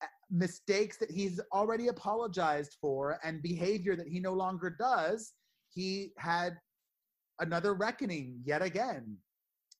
[0.01, 5.33] uh, mistakes that he's already apologized for and behavior that he no longer does,
[5.69, 6.57] he had
[7.39, 9.17] another reckoning yet again.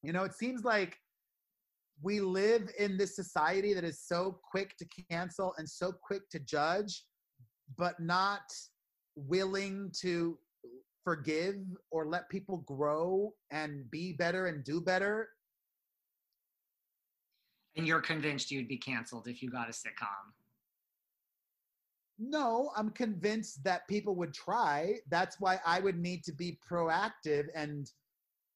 [0.04, 0.98] You know, it seems like
[2.02, 6.40] we live in this society that is so quick to cancel and so quick to
[6.40, 7.04] judge,
[7.78, 8.42] but not
[9.16, 10.38] willing to
[11.04, 11.56] forgive
[11.92, 15.30] or let people grow and be better and do better.
[17.76, 20.34] And you're convinced you'd be canceled if you got a sitcom.
[22.18, 24.96] No, I'm convinced that people would try.
[25.10, 27.48] That's why I would need to be proactive.
[27.56, 27.90] And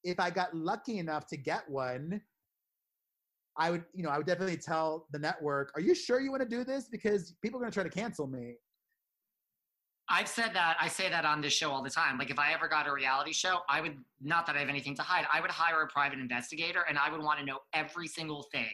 [0.02, 2.20] if I got lucky enough to get one,
[3.56, 6.42] I would, you know, I would definitely tell the network, are you sure you want
[6.42, 6.88] to do this?
[6.88, 8.54] Because people are going to try to cancel me.
[10.08, 10.76] I've said that.
[10.80, 12.18] I say that on this show all the time.
[12.18, 14.94] Like, if I ever got a reality show, I would, not that I have anything
[14.96, 18.06] to hide, I would hire a private investigator and I would want to know every
[18.06, 18.70] single thing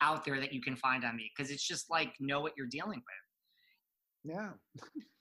[0.00, 2.66] out there that you can find on me because it's just like, know what you're
[2.66, 3.00] dealing
[4.24, 4.34] with.
[4.34, 4.50] Yeah.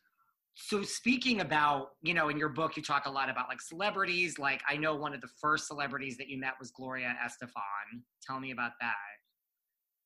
[0.56, 4.38] so speaking about, you know, in your book you talk a lot about like celebrities.
[4.38, 8.02] Like I know one of the first celebrities that you met was Gloria Estefan.
[8.26, 8.94] Tell me about that.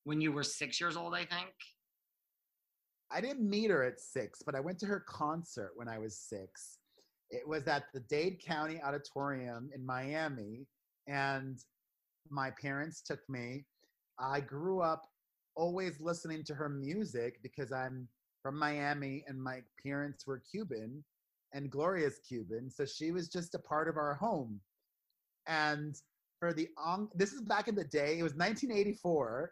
[0.03, 1.53] When you were six years old, I think.
[3.11, 6.17] I didn't meet her at six, but I went to her concert when I was
[6.17, 6.79] six.
[7.31, 10.67] It was at the Dade County Auditorium in Miami,
[11.07, 11.57] and
[12.29, 13.65] my parents took me.
[14.19, 15.03] I grew up
[15.55, 18.07] always listening to her music because I'm
[18.45, 21.03] from Miami, and my parents were Cuban,
[21.53, 24.61] and Gloria's Cuban, so she was just a part of our home.
[25.47, 25.95] And
[26.39, 28.19] for the on, this is back in the day.
[28.19, 29.51] It was 1984,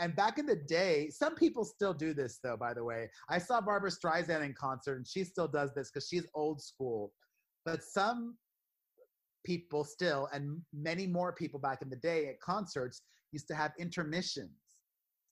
[0.00, 2.56] and back in the day, some people still do this though.
[2.56, 6.08] By the way, I saw Barbra Streisand in concert, and she still does this because
[6.08, 7.12] she's old school.
[7.64, 8.36] But some
[9.46, 13.00] people still, and many more people back in the day at concerts
[13.30, 14.67] used to have intermissions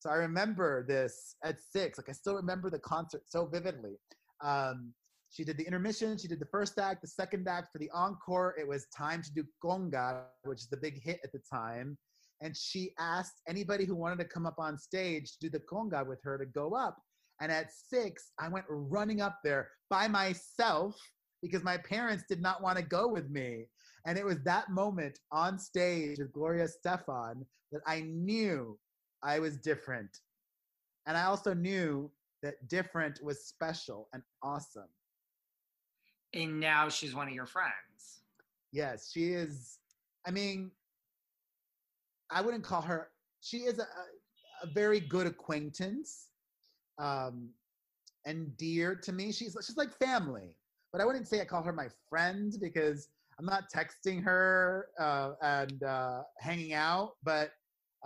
[0.07, 1.99] so I remember this at six.
[1.99, 3.95] Like I still remember the concert so vividly.
[4.41, 4.93] Um,
[5.31, 6.17] she did the intermission.
[6.17, 7.73] She did the first act, the second act.
[7.73, 11.33] For the encore, it was time to do conga, which is the big hit at
[11.33, 11.99] the time.
[12.41, 16.07] And she asked anybody who wanted to come up on stage to do the conga
[16.07, 16.99] with her to go up.
[17.41, 20.95] And at six, I went running up there by myself
[21.43, 23.65] because my parents did not want to go with me.
[24.07, 28.79] And it was that moment on stage with Gloria Estefan that I knew
[29.23, 30.21] I was different.
[31.07, 32.11] And I also knew
[32.43, 34.89] that different was special and awesome.
[36.35, 38.23] And now she's one of your friends.
[38.73, 39.79] Yes, she is.
[40.27, 40.71] I mean,
[42.31, 43.09] I wouldn't call her,
[43.41, 43.87] she is a,
[44.63, 46.29] a very good acquaintance
[46.99, 47.51] um,
[48.25, 49.33] and dear to me.
[49.33, 50.57] She's, she's like family,
[50.93, 55.33] but I wouldn't say I call her my friend because I'm not texting her uh,
[55.43, 57.51] and uh, hanging out, but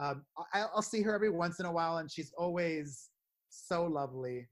[0.00, 0.24] um,
[0.54, 3.10] I, I'll see her every once in a while, and she's always
[3.50, 4.48] so lovely.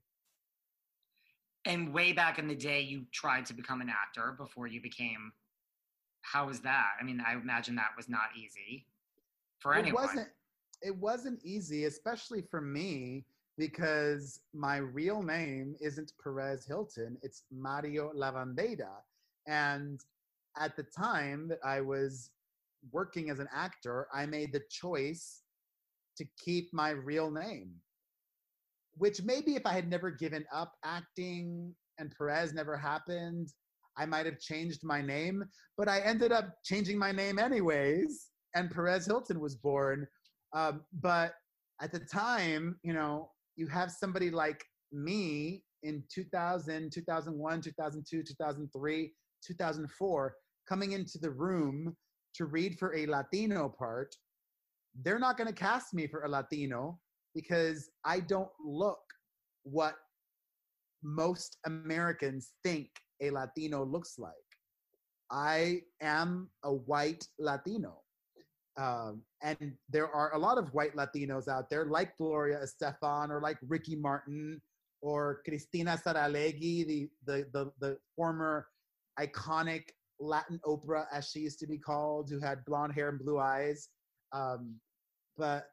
[1.65, 5.31] And way back in the day, you tried to become an actor before you became.
[6.21, 6.91] How was that?
[6.99, 8.85] I mean, I imagine that was not easy
[9.59, 9.87] for anyone.
[9.87, 10.15] it anyone.
[10.15, 10.27] Wasn't,
[10.81, 13.25] it wasn't easy, especially for me,
[13.57, 19.01] because my real name isn't Perez Hilton, it's Mario Lavandeira.
[19.47, 19.99] And
[20.57, 22.29] at the time that I was
[22.91, 25.41] working as an actor, I made the choice
[26.17, 27.71] to keep my real name.
[28.97, 33.49] Which maybe if I had never given up acting and Perez never happened,
[33.97, 35.43] I might have changed my name.
[35.77, 40.07] But I ended up changing my name anyways, and Perez Hilton was born.
[40.53, 41.33] Um, but
[41.81, 49.13] at the time, you know, you have somebody like me in 2000, 2001, 2002, 2003,
[49.45, 50.35] 2004
[50.67, 51.95] coming into the room
[52.35, 54.15] to read for a Latino part,
[55.03, 56.99] they're not going to cast me for a Latino
[57.35, 58.99] because I don't look
[59.63, 59.95] what
[61.03, 62.89] most Americans think
[63.21, 64.33] a Latino looks like.
[65.31, 68.01] I am a white Latino.
[68.79, 73.41] Um, and there are a lot of white Latinos out there, like Gloria Estefan or
[73.41, 74.61] like Ricky Martin
[75.01, 78.67] or Cristina Saralegui, the, the, the, the former
[79.19, 79.83] iconic
[80.19, 83.89] Latin Oprah, as she used to be called, who had blonde hair and blue eyes.
[84.31, 84.75] Um,
[85.37, 85.67] but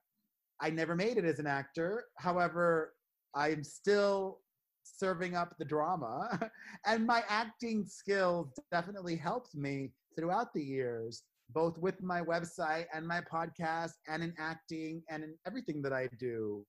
[0.61, 2.05] I never made it as an actor.
[2.17, 2.95] However,
[3.35, 4.39] I'm still
[4.83, 6.51] serving up the drama,
[6.87, 13.07] and my acting skills definitely helped me throughout the years, both with my website and
[13.07, 16.65] my podcast, and in acting and in everything that I do.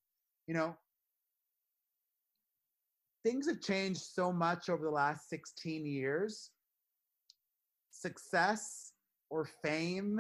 [0.48, 0.76] You know,
[3.24, 6.52] things have changed so much over the last 16 years
[8.02, 8.94] success
[9.30, 10.20] or fame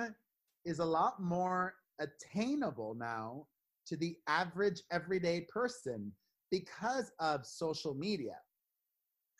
[0.65, 3.45] is a lot more attainable now
[3.87, 6.11] to the average everyday person
[6.51, 8.35] because of social media.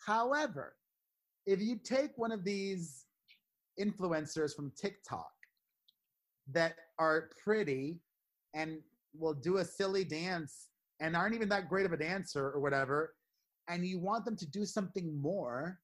[0.04, 0.74] However,
[1.46, 3.06] if you take one of these
[3.80, 5.30] influencers from TikTok
[6.52, 8.00] that are pretty
[8.54, 8.78] and
[9.14, 10.68] will do a silly dance
[11.00, 13.14] and aren't even that great of a dancer or whatever,
[13.68, 15.78] and you want them to do something more,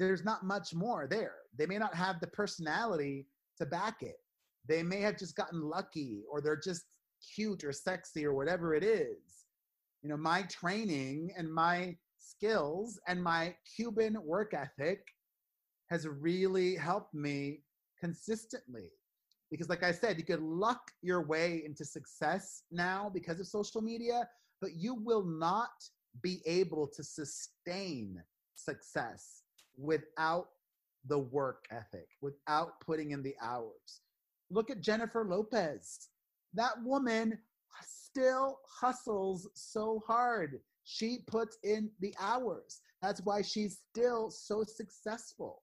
[0.00, 1.34] there's not much more there.
[1.56, 3.26] They may not have the personality
[3.58, 4.16] to back it.
[4.66, 6.84] They may have just gotten lucky or they're just
[7.34, 9.44] cute or sexy or whatever it is.
[10.02, 15.02] You know, my training and my skills and my Cuban work ethic
[15.90, 17.60] has really helped me
[18.00, 18.88] consistently.
[19.50, 23.82] Because, like I said, you could luck your way into success now because of social
[23.82, 24.26] media,
[24.62, 25.72] but you will not
[26.22, 28.22] be able to sustain
[28.54, 29.39] success
[29.76, 30.48] without
[31.06, 34.02] the work ethic, without putting in the hours.
[34.50, 36.08] Look at Jennifer Lopez.
[36.54, 37.38] That woman
[37.86, 40.60] still hustles so hard.
[40.84, 42.80] She puts in the hours.
[43.02, 45.62] That's why she's still so successful.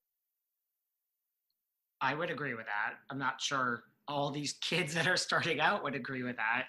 [2.01, 2.95] I would agree with that.
[3.09, 6.65] I'm not sure all these kids that are starting out would agree with that.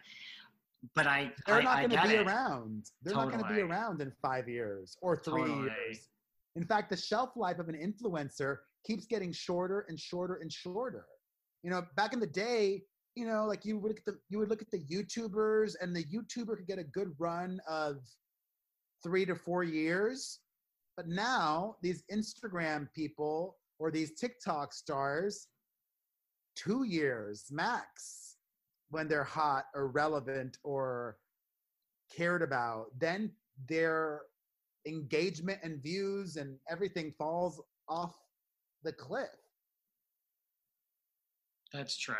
[0.94, 2.26] But I they're I, not going to be it.
[2.26, 2.84] around.
[3.02, 3.32] They're totally.
[3.32, 5.62] not going to be around in five years or three totally.
[5.62, 6.08] years.
[6.58, 11.06] In fact, the shelf life of an influencer keeps getting shorter and shorter and shorter.
[11.62, 12.82] You know, back in the day,
[13.14, 15.94] you know, like you would look at the you would look at the YouTubers, and
[15.94, 17.98] the YouTuber could get a good run of
[19.04, 20.40] three to four years.
[20.96, 25.46] But now these Instagram people or these TikTok stars,
[26.56, 28.34] two years max
[28.90, 31.18] when they're hot or relevant or
[32.12, 32.86] cared about.
[32.98, 33.30] Then
[33.68, 34.22] their
[34.88, 38.14] engagement and views and everything falls off
[38.82, 39.28] the cliff.
[41.72, 42.14] That's true.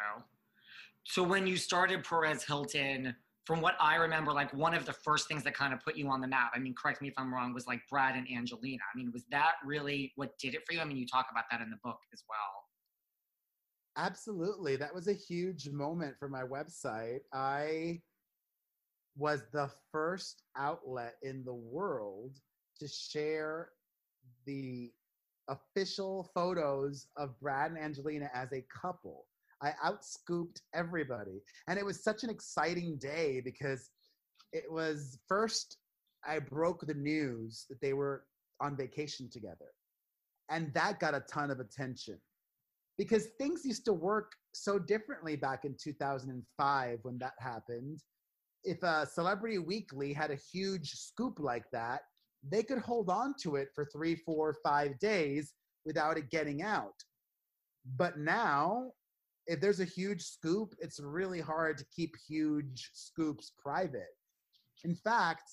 [1.05, 3.14] So when you started Perez Hilton,
[3.47, 6.11] from what I remember, like one of the first things that kind of put you
[6.11, 8.83] on the map, I mean, correct me if I'm wrong, was like Brad and Angelina.
[8.95, 10.81] I mean, was that really what did it for you?
[10.81, 14.05] I mean, you talk about that in the book as well.
[14.05, 14.77] Absolutely.
[14.77, 17.21] That was a huge moment for my website.
[17.33, 18.03] I
[19.16, 22.37] was the first outlet in the world
[22.79, 23.70] to share
[24.47, 24.93] the
[25.49, 29.26] official photos of Brad and Angelina as a couple.
[29.62, 31.43] I outscooped everybody.
[31.66, 33.91] And it was such an exciting day because
[34.53, 35.79] it was first,
[36.26, 38.24] I broke the news that they were
[38.61, 39.72] on vacation together.
[40.51, 42.18] And that got a ton of attention
[42.97, 48.03] because things used to work so differently back in 2005 when that happened.
[48.64, 52.03] If a Celebrity Weekly had a huge scoop like that,
[52.43, 56.95] they could hold on to it for three, four, five days without it getting out.
[57.97, 58.93] But now,
[59.47, 64.14] if there's a huge scoop, it's really hard to keep huge scoops private.
[64.84, 65.51] In fact,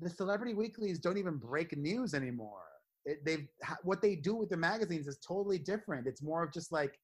[0.00, 2.64] the celebrity weeklies don't even break news anymore.
[3.04, 3.46] It, they've
[3.82, 6.06] what they do with the magazines is totally different.
[6.06, 6.98] It's more of just like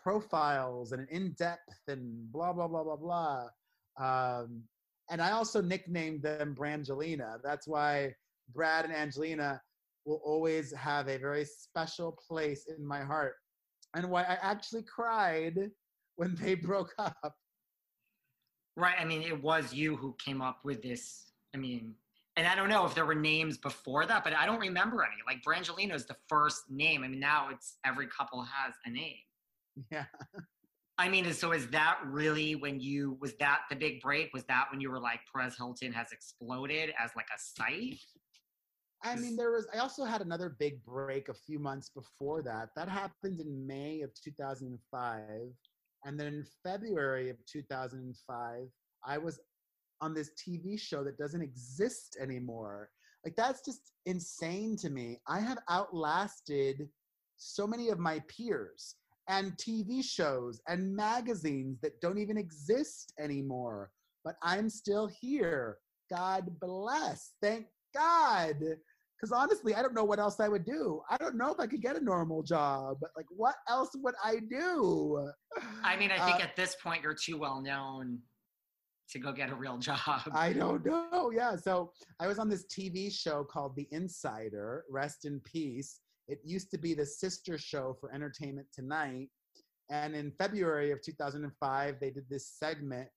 [0.00, 3.48] profiles and in depth and blah blah blah blah blah.
[3.98, 4.62] Um,
[5.10, 7.38] And I also nicknamed them Brangelina.
[7.42, 8.14] That's why
[8.52, 9.60] Brad and Angelina
[10.04, 13.34] will always have a very special place in my heart.
[13.94, 15.70] And why I actually cried
[16.16, 17.34] when they broke up.
[18.76, 18.94] Right.
[18.98, 21.32] I mean, it was you who came up with this.
[21.54, 21.94] I mean,
[22.36, 25.16] and I don't know if there were names before that, but I don't remember any.
[25.26, 27.02] Like Brangelina is the first name.
[27.02, 29.16] I mean, now it's every couple has a name.
[29.90, 30.04] Yeah.
[30.98, 34.34] I mean, so is that really when you was that the big break?
[34.34, 38.00] Was that when you were like Perez Hilton has exploded as like a site?
[39.02, 39.66] I mean, there was.
[39.74, 42.70] I also had another big break a few months before that.
[42.76, 45.20] That happened in May of 2005,
[46.04, 48.68] and then in February of 2005,
[49.04, 49.40] I was
[50.02, 52.90] on this TV show that doesn't exist anymore.
[53.24, 55.18] Like that's just insane to me.
[55.28, 56.88] I have outlasted
[57.36, 58.96] so many of my peers
[59.28, 63.90] and TV shows and magazines that don't even exist anymore.
[64.24, 65.78] But I'm still here.
[66.10, 67.32] God bless.
[67.42, 68.56] Thank God.
[69.20, 71.02] Because honestly, I don't know what else I would do.
[71.10, 72.96] I don't know if I could get a normal job.
[73.16, 75.30] Like, what else would I do?
[75.84, 78.20] I mean, I think Uh, at this point you're too well known
[79.10, 79.98] to go get a real job.
[80.32, 81.30] I don't know.
[81.34, 81.56] Yeah.
[81.56, 86.00] So I was on this TV show called The Insider, rest in peace.
[86.28, 89.28] It used to be the sister show for Entertainment Tonight.
[89.90, 93.08] And in February of 2005, they did this segment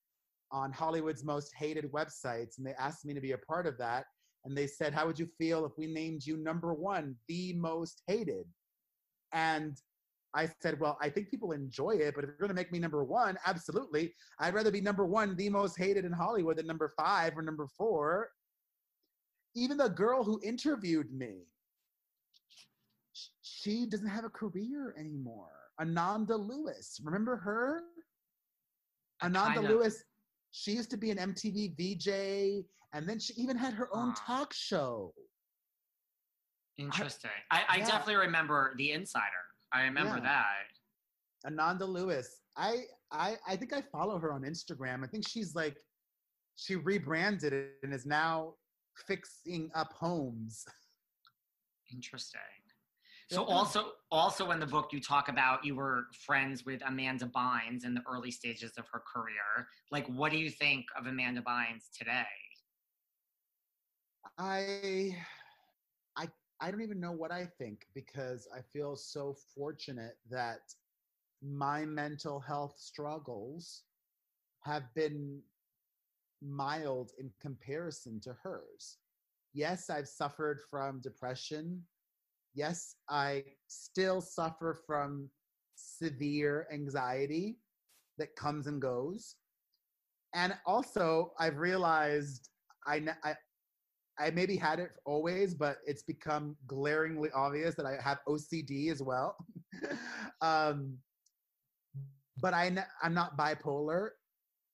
[0.51, 2.57] on Hollywood's most hated websites.
[2.57, 4.05] And they asked me to be a part of that.
[4.45, 8.01] And they said, How would you feel if we named you number one, the most
[8.07, 8.45] hated?
[9.31, 9.77] And
[10.35, 12.79] I said, Well, I think people enjoy it, but if you're going to make me
[12.79, 14.13] number one, absolutely.
[14.39, 17.67] I'd rather be number one, the most hated in Hollywood, than number five or number
[17.77, 18.29] four.
[19.55, 21.43] Even the girl who interviewed me,
[23.41, 25.51] she doesn't have a career anymore.
[25.79, 27.83] Ananda Lewis, remember her?
[29.23, 30.03] Ananda Lewis,
[30.51, 34.23] she used to be an MTV VJ, and then she even had her own Ah.
[34.25, 35.13] talk show.
[36.77, 37.31] Interesting.
[37.51, 37.85] I, I yeah.
[37.85, 39.23] definitely remember The Insider.
[39.71, 40.21] I remember Yeah.
[40.23, 40.67] that.
[41.45, 42.41] Ananda Lewis.
[42.55, 45.03] I I I think I follow her on Instagram.
[45.03, 45.77] I think she's like
[46.55, 48.55] she rebranded it and is now
[49.07, 50.63] fixing up homes.
[51.91, 52.39] Interesting.
[53.31, 57.83] So also also in the book you talk about you were friends with Amanda Bynes
[57.83, 59.67] in the early stages of her career.
[59.91, 62.25] Like what do you think of Amanda Bynes today?
[64.37, 65.15] I
[66.15, 66.27] I
[66.59, 70.61] I don't even know what I think because I feel so fortunate that
[71.41, 73.83] my mental health struggles
[74.61, 75.41] have been
[76.41, 78.97] mild in comparison to hers.
[79.53, 81.83] Yes, I've suffered from depression.
[82.55, 85.29] Yes, I still suffer from
[85.75, 87.57] severe anxiety
[88.17, 89.35] that comes and goes.
[90.33, 92.49] And also, I've realized
[92.85, 93.35] I, I,
[94.19, 99.01] I maybe had it always, but it's become glaringly obvious that I have OCD as
[99.01, 99.35] well.
[100.41, 100.97] um,
[102.39, 102.77] but I'm
[103.13, 104.09] not bipolar.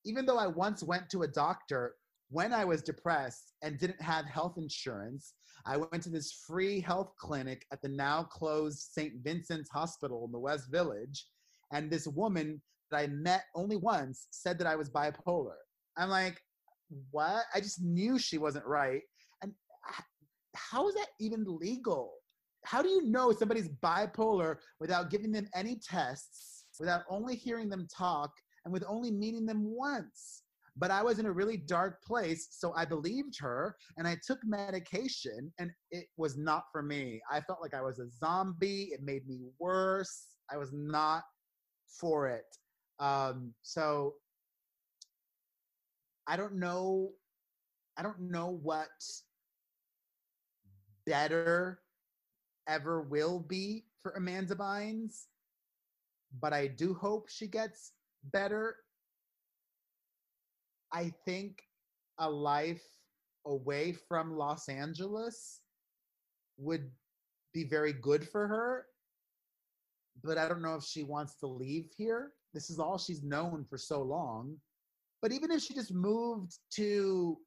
[0.05, 1.95] Even though I once went to a doctor
[2.29, 5.33] when I was depressed and didn't have health insurance,
[5.65, 9.13] I went to this free health clinic at the now closed St.
[9.23, 11.27] Vincent's Hospital in the West Village.
[11.73, 12.61] And this woman
[12.91, 15.57] that I met only once said that I was bipolar.
[15.97, 16.41] I'm like,
[17.11, 17.43] what?
[17.53, 19.01] I just knew she wasn't right.
[20.71, 22.13] How is that even legal?
[22.65, 27.87] How do you know somebody's bipolar without giving them any tests, without only hearing them
[27.95, 28.31] talk,
[28.65, 30.43] and with only meeting them once?
[30.75, 34.39] But I was in a really dark place, so I believed her and I took
[34.45, 37.21] medication, and it was not for me.
[37.29, 38.89] I felt like I was a zombie.
[38.93, 40.35] It made me worse.
[40.51, 41.23] I was not
[41.99, 42.45] for it.
[42.99, 44.13] Um, so
[46.27, 47.09] I don't know.
[47.97, 48.87] I don't know what
[51.09, 51.79] better
[52.67, 55.25] ever will be for Amanda Bynes,
[56.39, 57.93] but I do hope she gets
[58.31, 58.75] better.
[60.93, 61.63] I think
[62.19, 62.83] a life
[63.47, 65.61] away from Los Angeles
[66.57, 66.91] would
[67.55, 68.85] be very good for her,
[70.23, 72.33] but I don't know if she wants to leave here.
[72.53, 74.57] This is all she's known for so long.
[75.23, 77.37] But even if she just moved to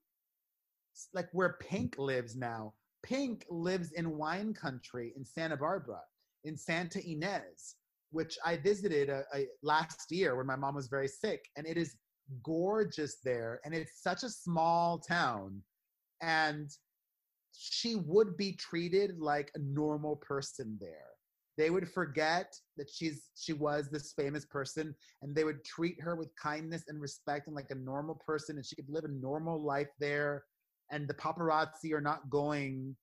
[1.15, 6.00] like where Pink lives now, Pink lives in wine country in Santa Barbara,
[6.44, 7.76] in Santa Ynez,
[8.11, 11.76] which I visited a, a, last year when my mom was very sick, and it
[11.76, 11.96] is
[12.44, 15.62] gorgeous there, and it's such a small town,
[16.20, 16.70] and
[17.53, 21.11] she would be treated like a normal person there.
[21.59, 26.16] they would forget that she's she was this famous person and they would treat her
[26.16, 29.62] with kindness and respect and like a normal person and she could live a normal
[29.62, 30.44] life there
[30.93, 32.95] and the paparazzi are not going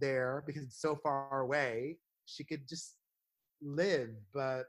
[0.00, 1.96] there because it's so far away
[2.26, 2.94] she could just
[3.60, 4.66] live but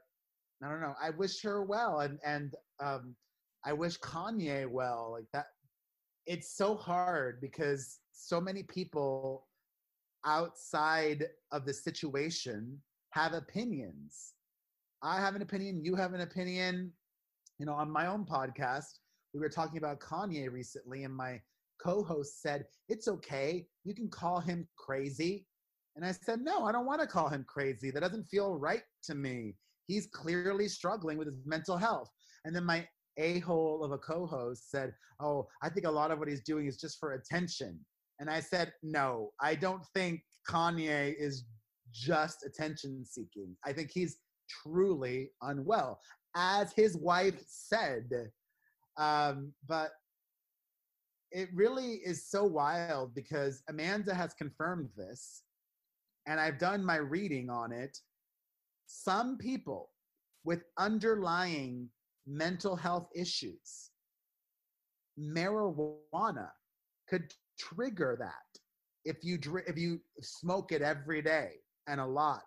[0.64, 3.14] i don't know i wish her well and and um
[3.64, 5.46] i wish kanye well like that
[6.26, 9.46] it's so hard because so many people
[10.24, 12.78] outside of the situation
[13.10, 14.34] have opinions.
[15.02, 16.92] I have an opinion, you have an opinion.
[17.58, 18.98] You know, on my own podcast,
[19.34, 21.40] we were talking about Kanye recently, and my
[21.82, 23.66] co host said, It's okay.
[23.84, 25.46] You can call him crazy.
[25.96, 27.90] And I said, No, I don't want to call him crazy.
[27.90, 29.54] That doesn't feel right to me.
[29.86, 32.10] He's clearly struggling with his mental health.
[32.44, 36.10] And then my a hole of a co host said, Oh, I think a lot
[36.10, 37.78] of what he's doing is just for attention.
[38.18, 41.44] And I said, No, I don't think Kanye is
[41.92, 43.56] just attention seeking.
[43.64, 44.18] I think he's
[44.62, 46.00] truly unwell,
[46.36, 48.08] as his wife said.
[48.96, 49.90] Um, but
[51.32, 55.42] it really is so wild because Amanda has confirmed this,
[56.26, 57.96] and I've done my reading on it.
[58.86, 59.90] Some people
[60.44, 61.88] with underlying
[62.26, 63.90] mental health issues,
[65.18, 66.50] marijuana
[67.08, 68.60] could trigger that
[69.04, 71.52] if you if you smoke it every day
[71.86, 72.42] and a lot.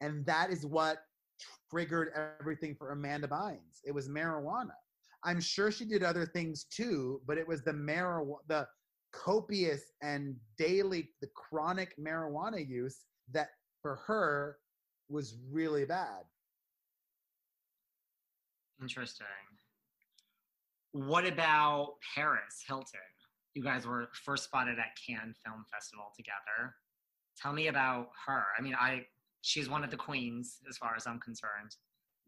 [0.00, 0.98] And that is what
[1.70, 2.10] triggered
[2.40, 3.80] everything for Amanda Bynes.
[3.84, 4.74] It was marijuana.
[5.24, 8.68] I'm sure she did other things too, but it was the marijuana, the
[9.12, 13.00] copious and daily, the chronic marijuana use
[13.32, 13.48] that
[13.80, 14.58] for her
[15.08, 16.24] was really bad.
[18.82, 19.26] Interesting.
[20.92, 23.00] What about Paris Hilton?
[23.54, 26.74] You guys were first spotted at Cannes Film Festival together.
[27.40, 28.44] Tell me about her.
[28.58, 29.06] I mean, I
[29.42, 31.76] she's one of the queens as far as I'm concerned.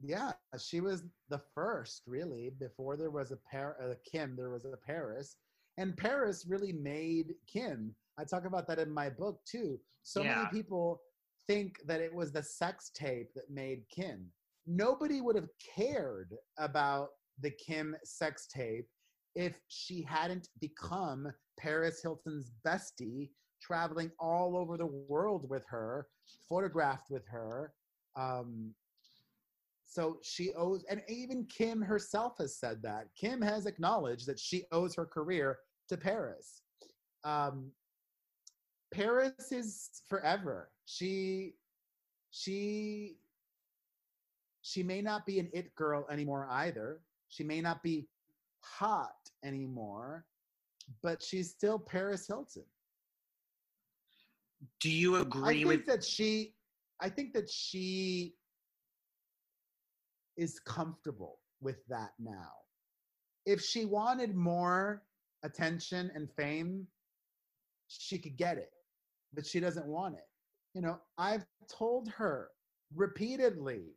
[0.02, 2.52] Yeah, she was the first really.
[2.58, 5.36] Before there was a Par- uh, Kim, there was a Paris,
[5.78, 7.94] and Paris really made Kim.
[8.18, 9.78] I talk about that in my book too.
[10.02, 10.36] So yeah.
[10.36, 11.00] many people
[11.46, 14.26] think that it was the sex tape that made Kim.
[14.66, 18.88] Nobody would have cared about the Kim sex tape
[19.34, 23.30] if she hadn't become Paris Hilton's bestie
[23.60, 26.06] traveling all over the world with her,
[26.48, 27.72] photographed with her.
[28.16, 28.74] Um,
[29.96, 33.06] so she owes, and even Kim herself has said that.
[33.18, 35.56] Kim has acknowledged that she owes her career
[35.88, 36.60] to Paris.
[37.24, 37.70] Um,
[38.92, 40.68] Paris is forever.
[40.84, 41.54] She,
[42.30, 43.16] she,
[44.60, 47.00] she may not be an it girl anymore either.
[47.28, 48.06] She may not be
[48.60, 50.26] hot anymore,
[51.02, 52.64] but she's still Paris Hilton
[54.80, 56.54] do you agree I think with that she
[57.00, 58.34] I think that she
[60.36, 62.52] is comfortable with that now.
[63.44, 65.02] If she wanted more
[65.44, 66.86] attention and fame,
[67.88, 68.70] she could get it,
[69.32, 70.26] but she doesn't want it.
[70.74, 72.48] You know, I've told her
[72.94, 73.94] repeatedly,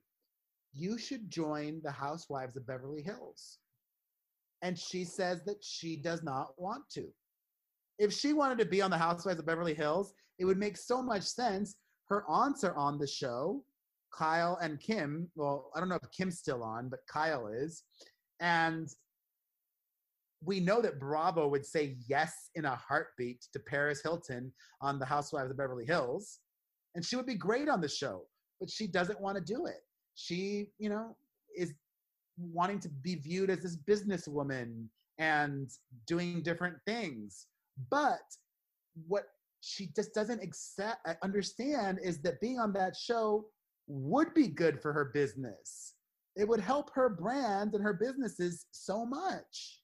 [0.73, 3.57] you should join the Housewives of Beverly Hills.
[4.61, 7.07] And she says that she does not want to
[7.99, 11.03] if she wanted to be on the Housewives of Beverly Hills, it would make so
[11.03, 11.75] much sense.
[12.05, 13.63] Her aunts are on the show,
[14.11, 15.29] Kyle and Kim.
[15.35, 17.83] Well, I don't know if Kim's still on, but Kyle is.
[18.39, 18.89] And
[20.43, 24.51] we know that Bravo would say yes in a heartbeat to Paris Hilton
[24.81, 26.39] on the Housewives of Beverly Hills.
[26.95, 28.23] And she would be great on the show,
[28.59, 29.81] but she doesn't want to do it.
[30.15, 31.15] She, you know,
[31.57, 31.73] is
[32.37, 34.85] wanting to be viewed as this businesswoman
[35.17, 35.69] and
[36.07, 37.47] doing different things.
[37.91, 38.21] But
[39.07, 39.25] what
[39.61, 43.45] she just doesn't accept, uh, understand is that being on that show
[43.89, 45.95] would be good for her business.
[46.35, 49.81] It would help her brand and her businesses so much.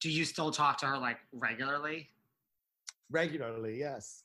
[0.00, 2.08] Do you still talk to her like regularly?
[3.10, 4.22] Regularly, yes.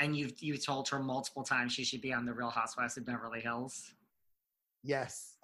[0.00, 3.04] And you've you told her multiple times she should be on the Real Housewives of
[3.04, 3.92] Beverly Hills.
[4.84, 5.36] Yes.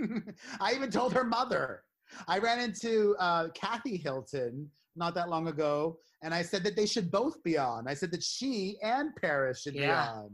[0.60, 1.82] I even told her mother.
[2.26, 6.86] I ran into uh, Kathy Hilton not that long ago, and I said that they
[6.86, 7.86] should both be on.
[7.86, 9.86] I said that she and Paris should yeah.
[9.86, 10.30] be on.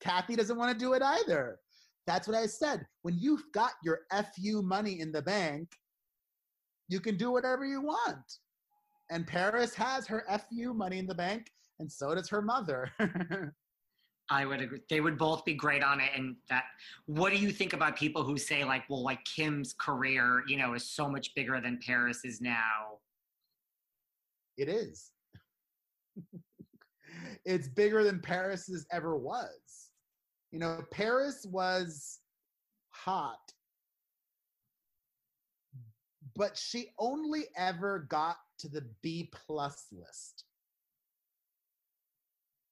[0.00, 1.58] Kathy doesn't want to do it either.
[2.06, 2.86] That's what I said.
[3.02, 5.68] When you've got your FU money in the bank,
[6.88, 8.38] you can do whatever you want.
[9.10, 11.50] And Paris has her FU money in the bank,
[11.80, 12.90] and so does her mother.
[14.28, 14.80] I would agree.
[14.90, 16.10] They would both be great on it.
[16.16, 16.64] And that,
[17.06, 20.74] what do you think about people who say like, well, like Kim's career, you know,
[20.74, 22.98] is so much bigger than Paris is now?
[24.56, 25.10] It is.
[27.44, 29.90] it's bigger than Paris's ever was.
[30.52, 32.20] You know, Paris was
[32.90, 33.52] hot,
[36.34, 40.44] but she only ever got to the B plus list.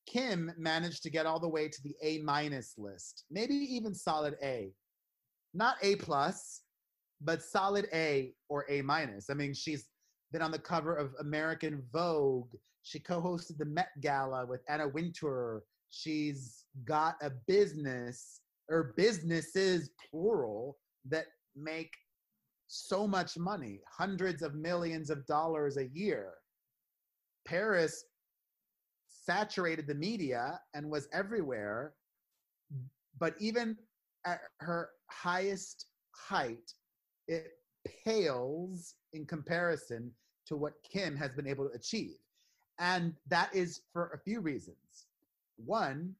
[0.06, 4.36] Kim managed to get all the way to the A minus list, maybe even solid
[4.42, 4.72] A.
[5.54, 6.62] Not A plus,
[7.20, 9.30] but solid A or A minus.
[9.30, 9.86] I mean, she's
[10.34, 12.50] been on the cover of American Vogue.
[12.82, 15.62] She co hosted the Met Gala with Anna Wintour.
[15.90, 20.76] She's got a business or businesses, plural,
[21.08, 21.92] that make
[22.66, 26.32] so much money hundreds of millions of dollars a year.
[27.46, 28.04] Paris
[29.06, 31.92] saturated the media and was everywhere.
[33.20, 33.76] But even
[34.26, 36.72] at her highest height,
[37.28, 37.52] it
[38.04, 40.10] pales in comparison
[40.46, 42.16] to what Kim has been able to achieve.
[42.78, 45.06] And that is for a few reasons.
[45.56, 46.14] One,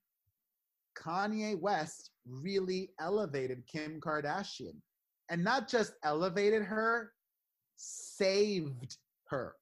[0.96, 4.76] Kanye West really elevated Kim Kardashian.
[5.30, 7.12] And not just elevated her,
[7.76, 8.98] saved
[9.28, 9.54] her.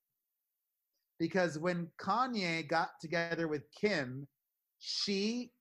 [1.18, 4.26] Because when Kanye got together with Kim,
[4.80, 5.52] she,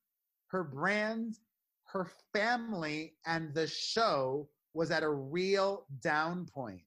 [0.47, 1.37] her brand,
[1.85, 6.81] her family, and the show was at a real down point.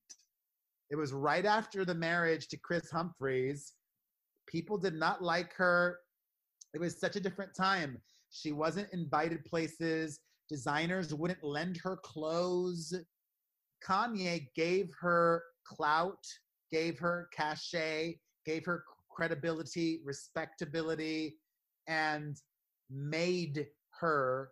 [0.91, 3.73] It was right after the marriage to Kris Humphries.
[4.47, 5.99] People did not like her.
[6.75, 7.99] It was such a different time.
[8.31, 10.21] She wasn't invited places.
[10.49, 12.95] Designers wouldn't lend her clothes.
[13.87, 16.25] Kanye gave her clout,
[16.71, 21.39] gave her cachet, gave her credibility, respectability,
[21.87, 22.37] and
[22.91, 23.67] made
[24.01, 24.51] her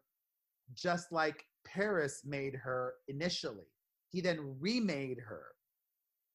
[0.75, 3.67] just like Paris made her initially.
[4.11, 5.52] He then remade her.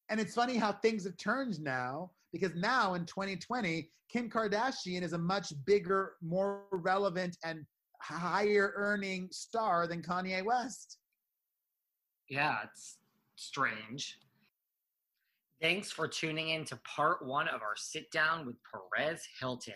[0.10, 5.14] And it's funny how things have turned now because now in 2020, Kim Kardashian is
[5.14, 7.66] a much bigger, more relevant, and
[8.02, 10.98] higher earning star than Kanye West.
[12.30, 12.98] Yeah, it's
[13.36, 14.18] strange.
[15.62, 19.74] Thanks for tuning in to part one of our sit down with Perez Hilton.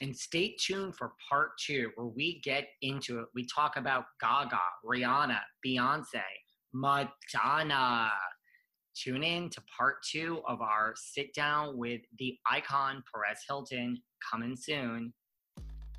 [0.00, 3.26] And stay tuned for part two, where we get into it.
[3.34, 6.22] We talk about Gaga, Rihanna, Beyonce,
[6.72, 8.10] Madonna.
[9.04, 13.96] Tune in to part two of our sit down with the icon Perez Hilton
[14.28, 15.12] coming soon.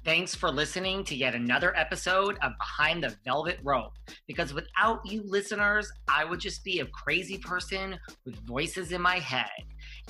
[0.03, 3.93] Thanks for listening to yet another episode of Behind the Velvet Rope.
[4.27, 9.19] Because without you listeners, I would just be a crazy person with voices in my
[9.19, 9.49] head.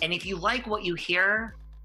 [0.02, 1.56] And if you like what you hear,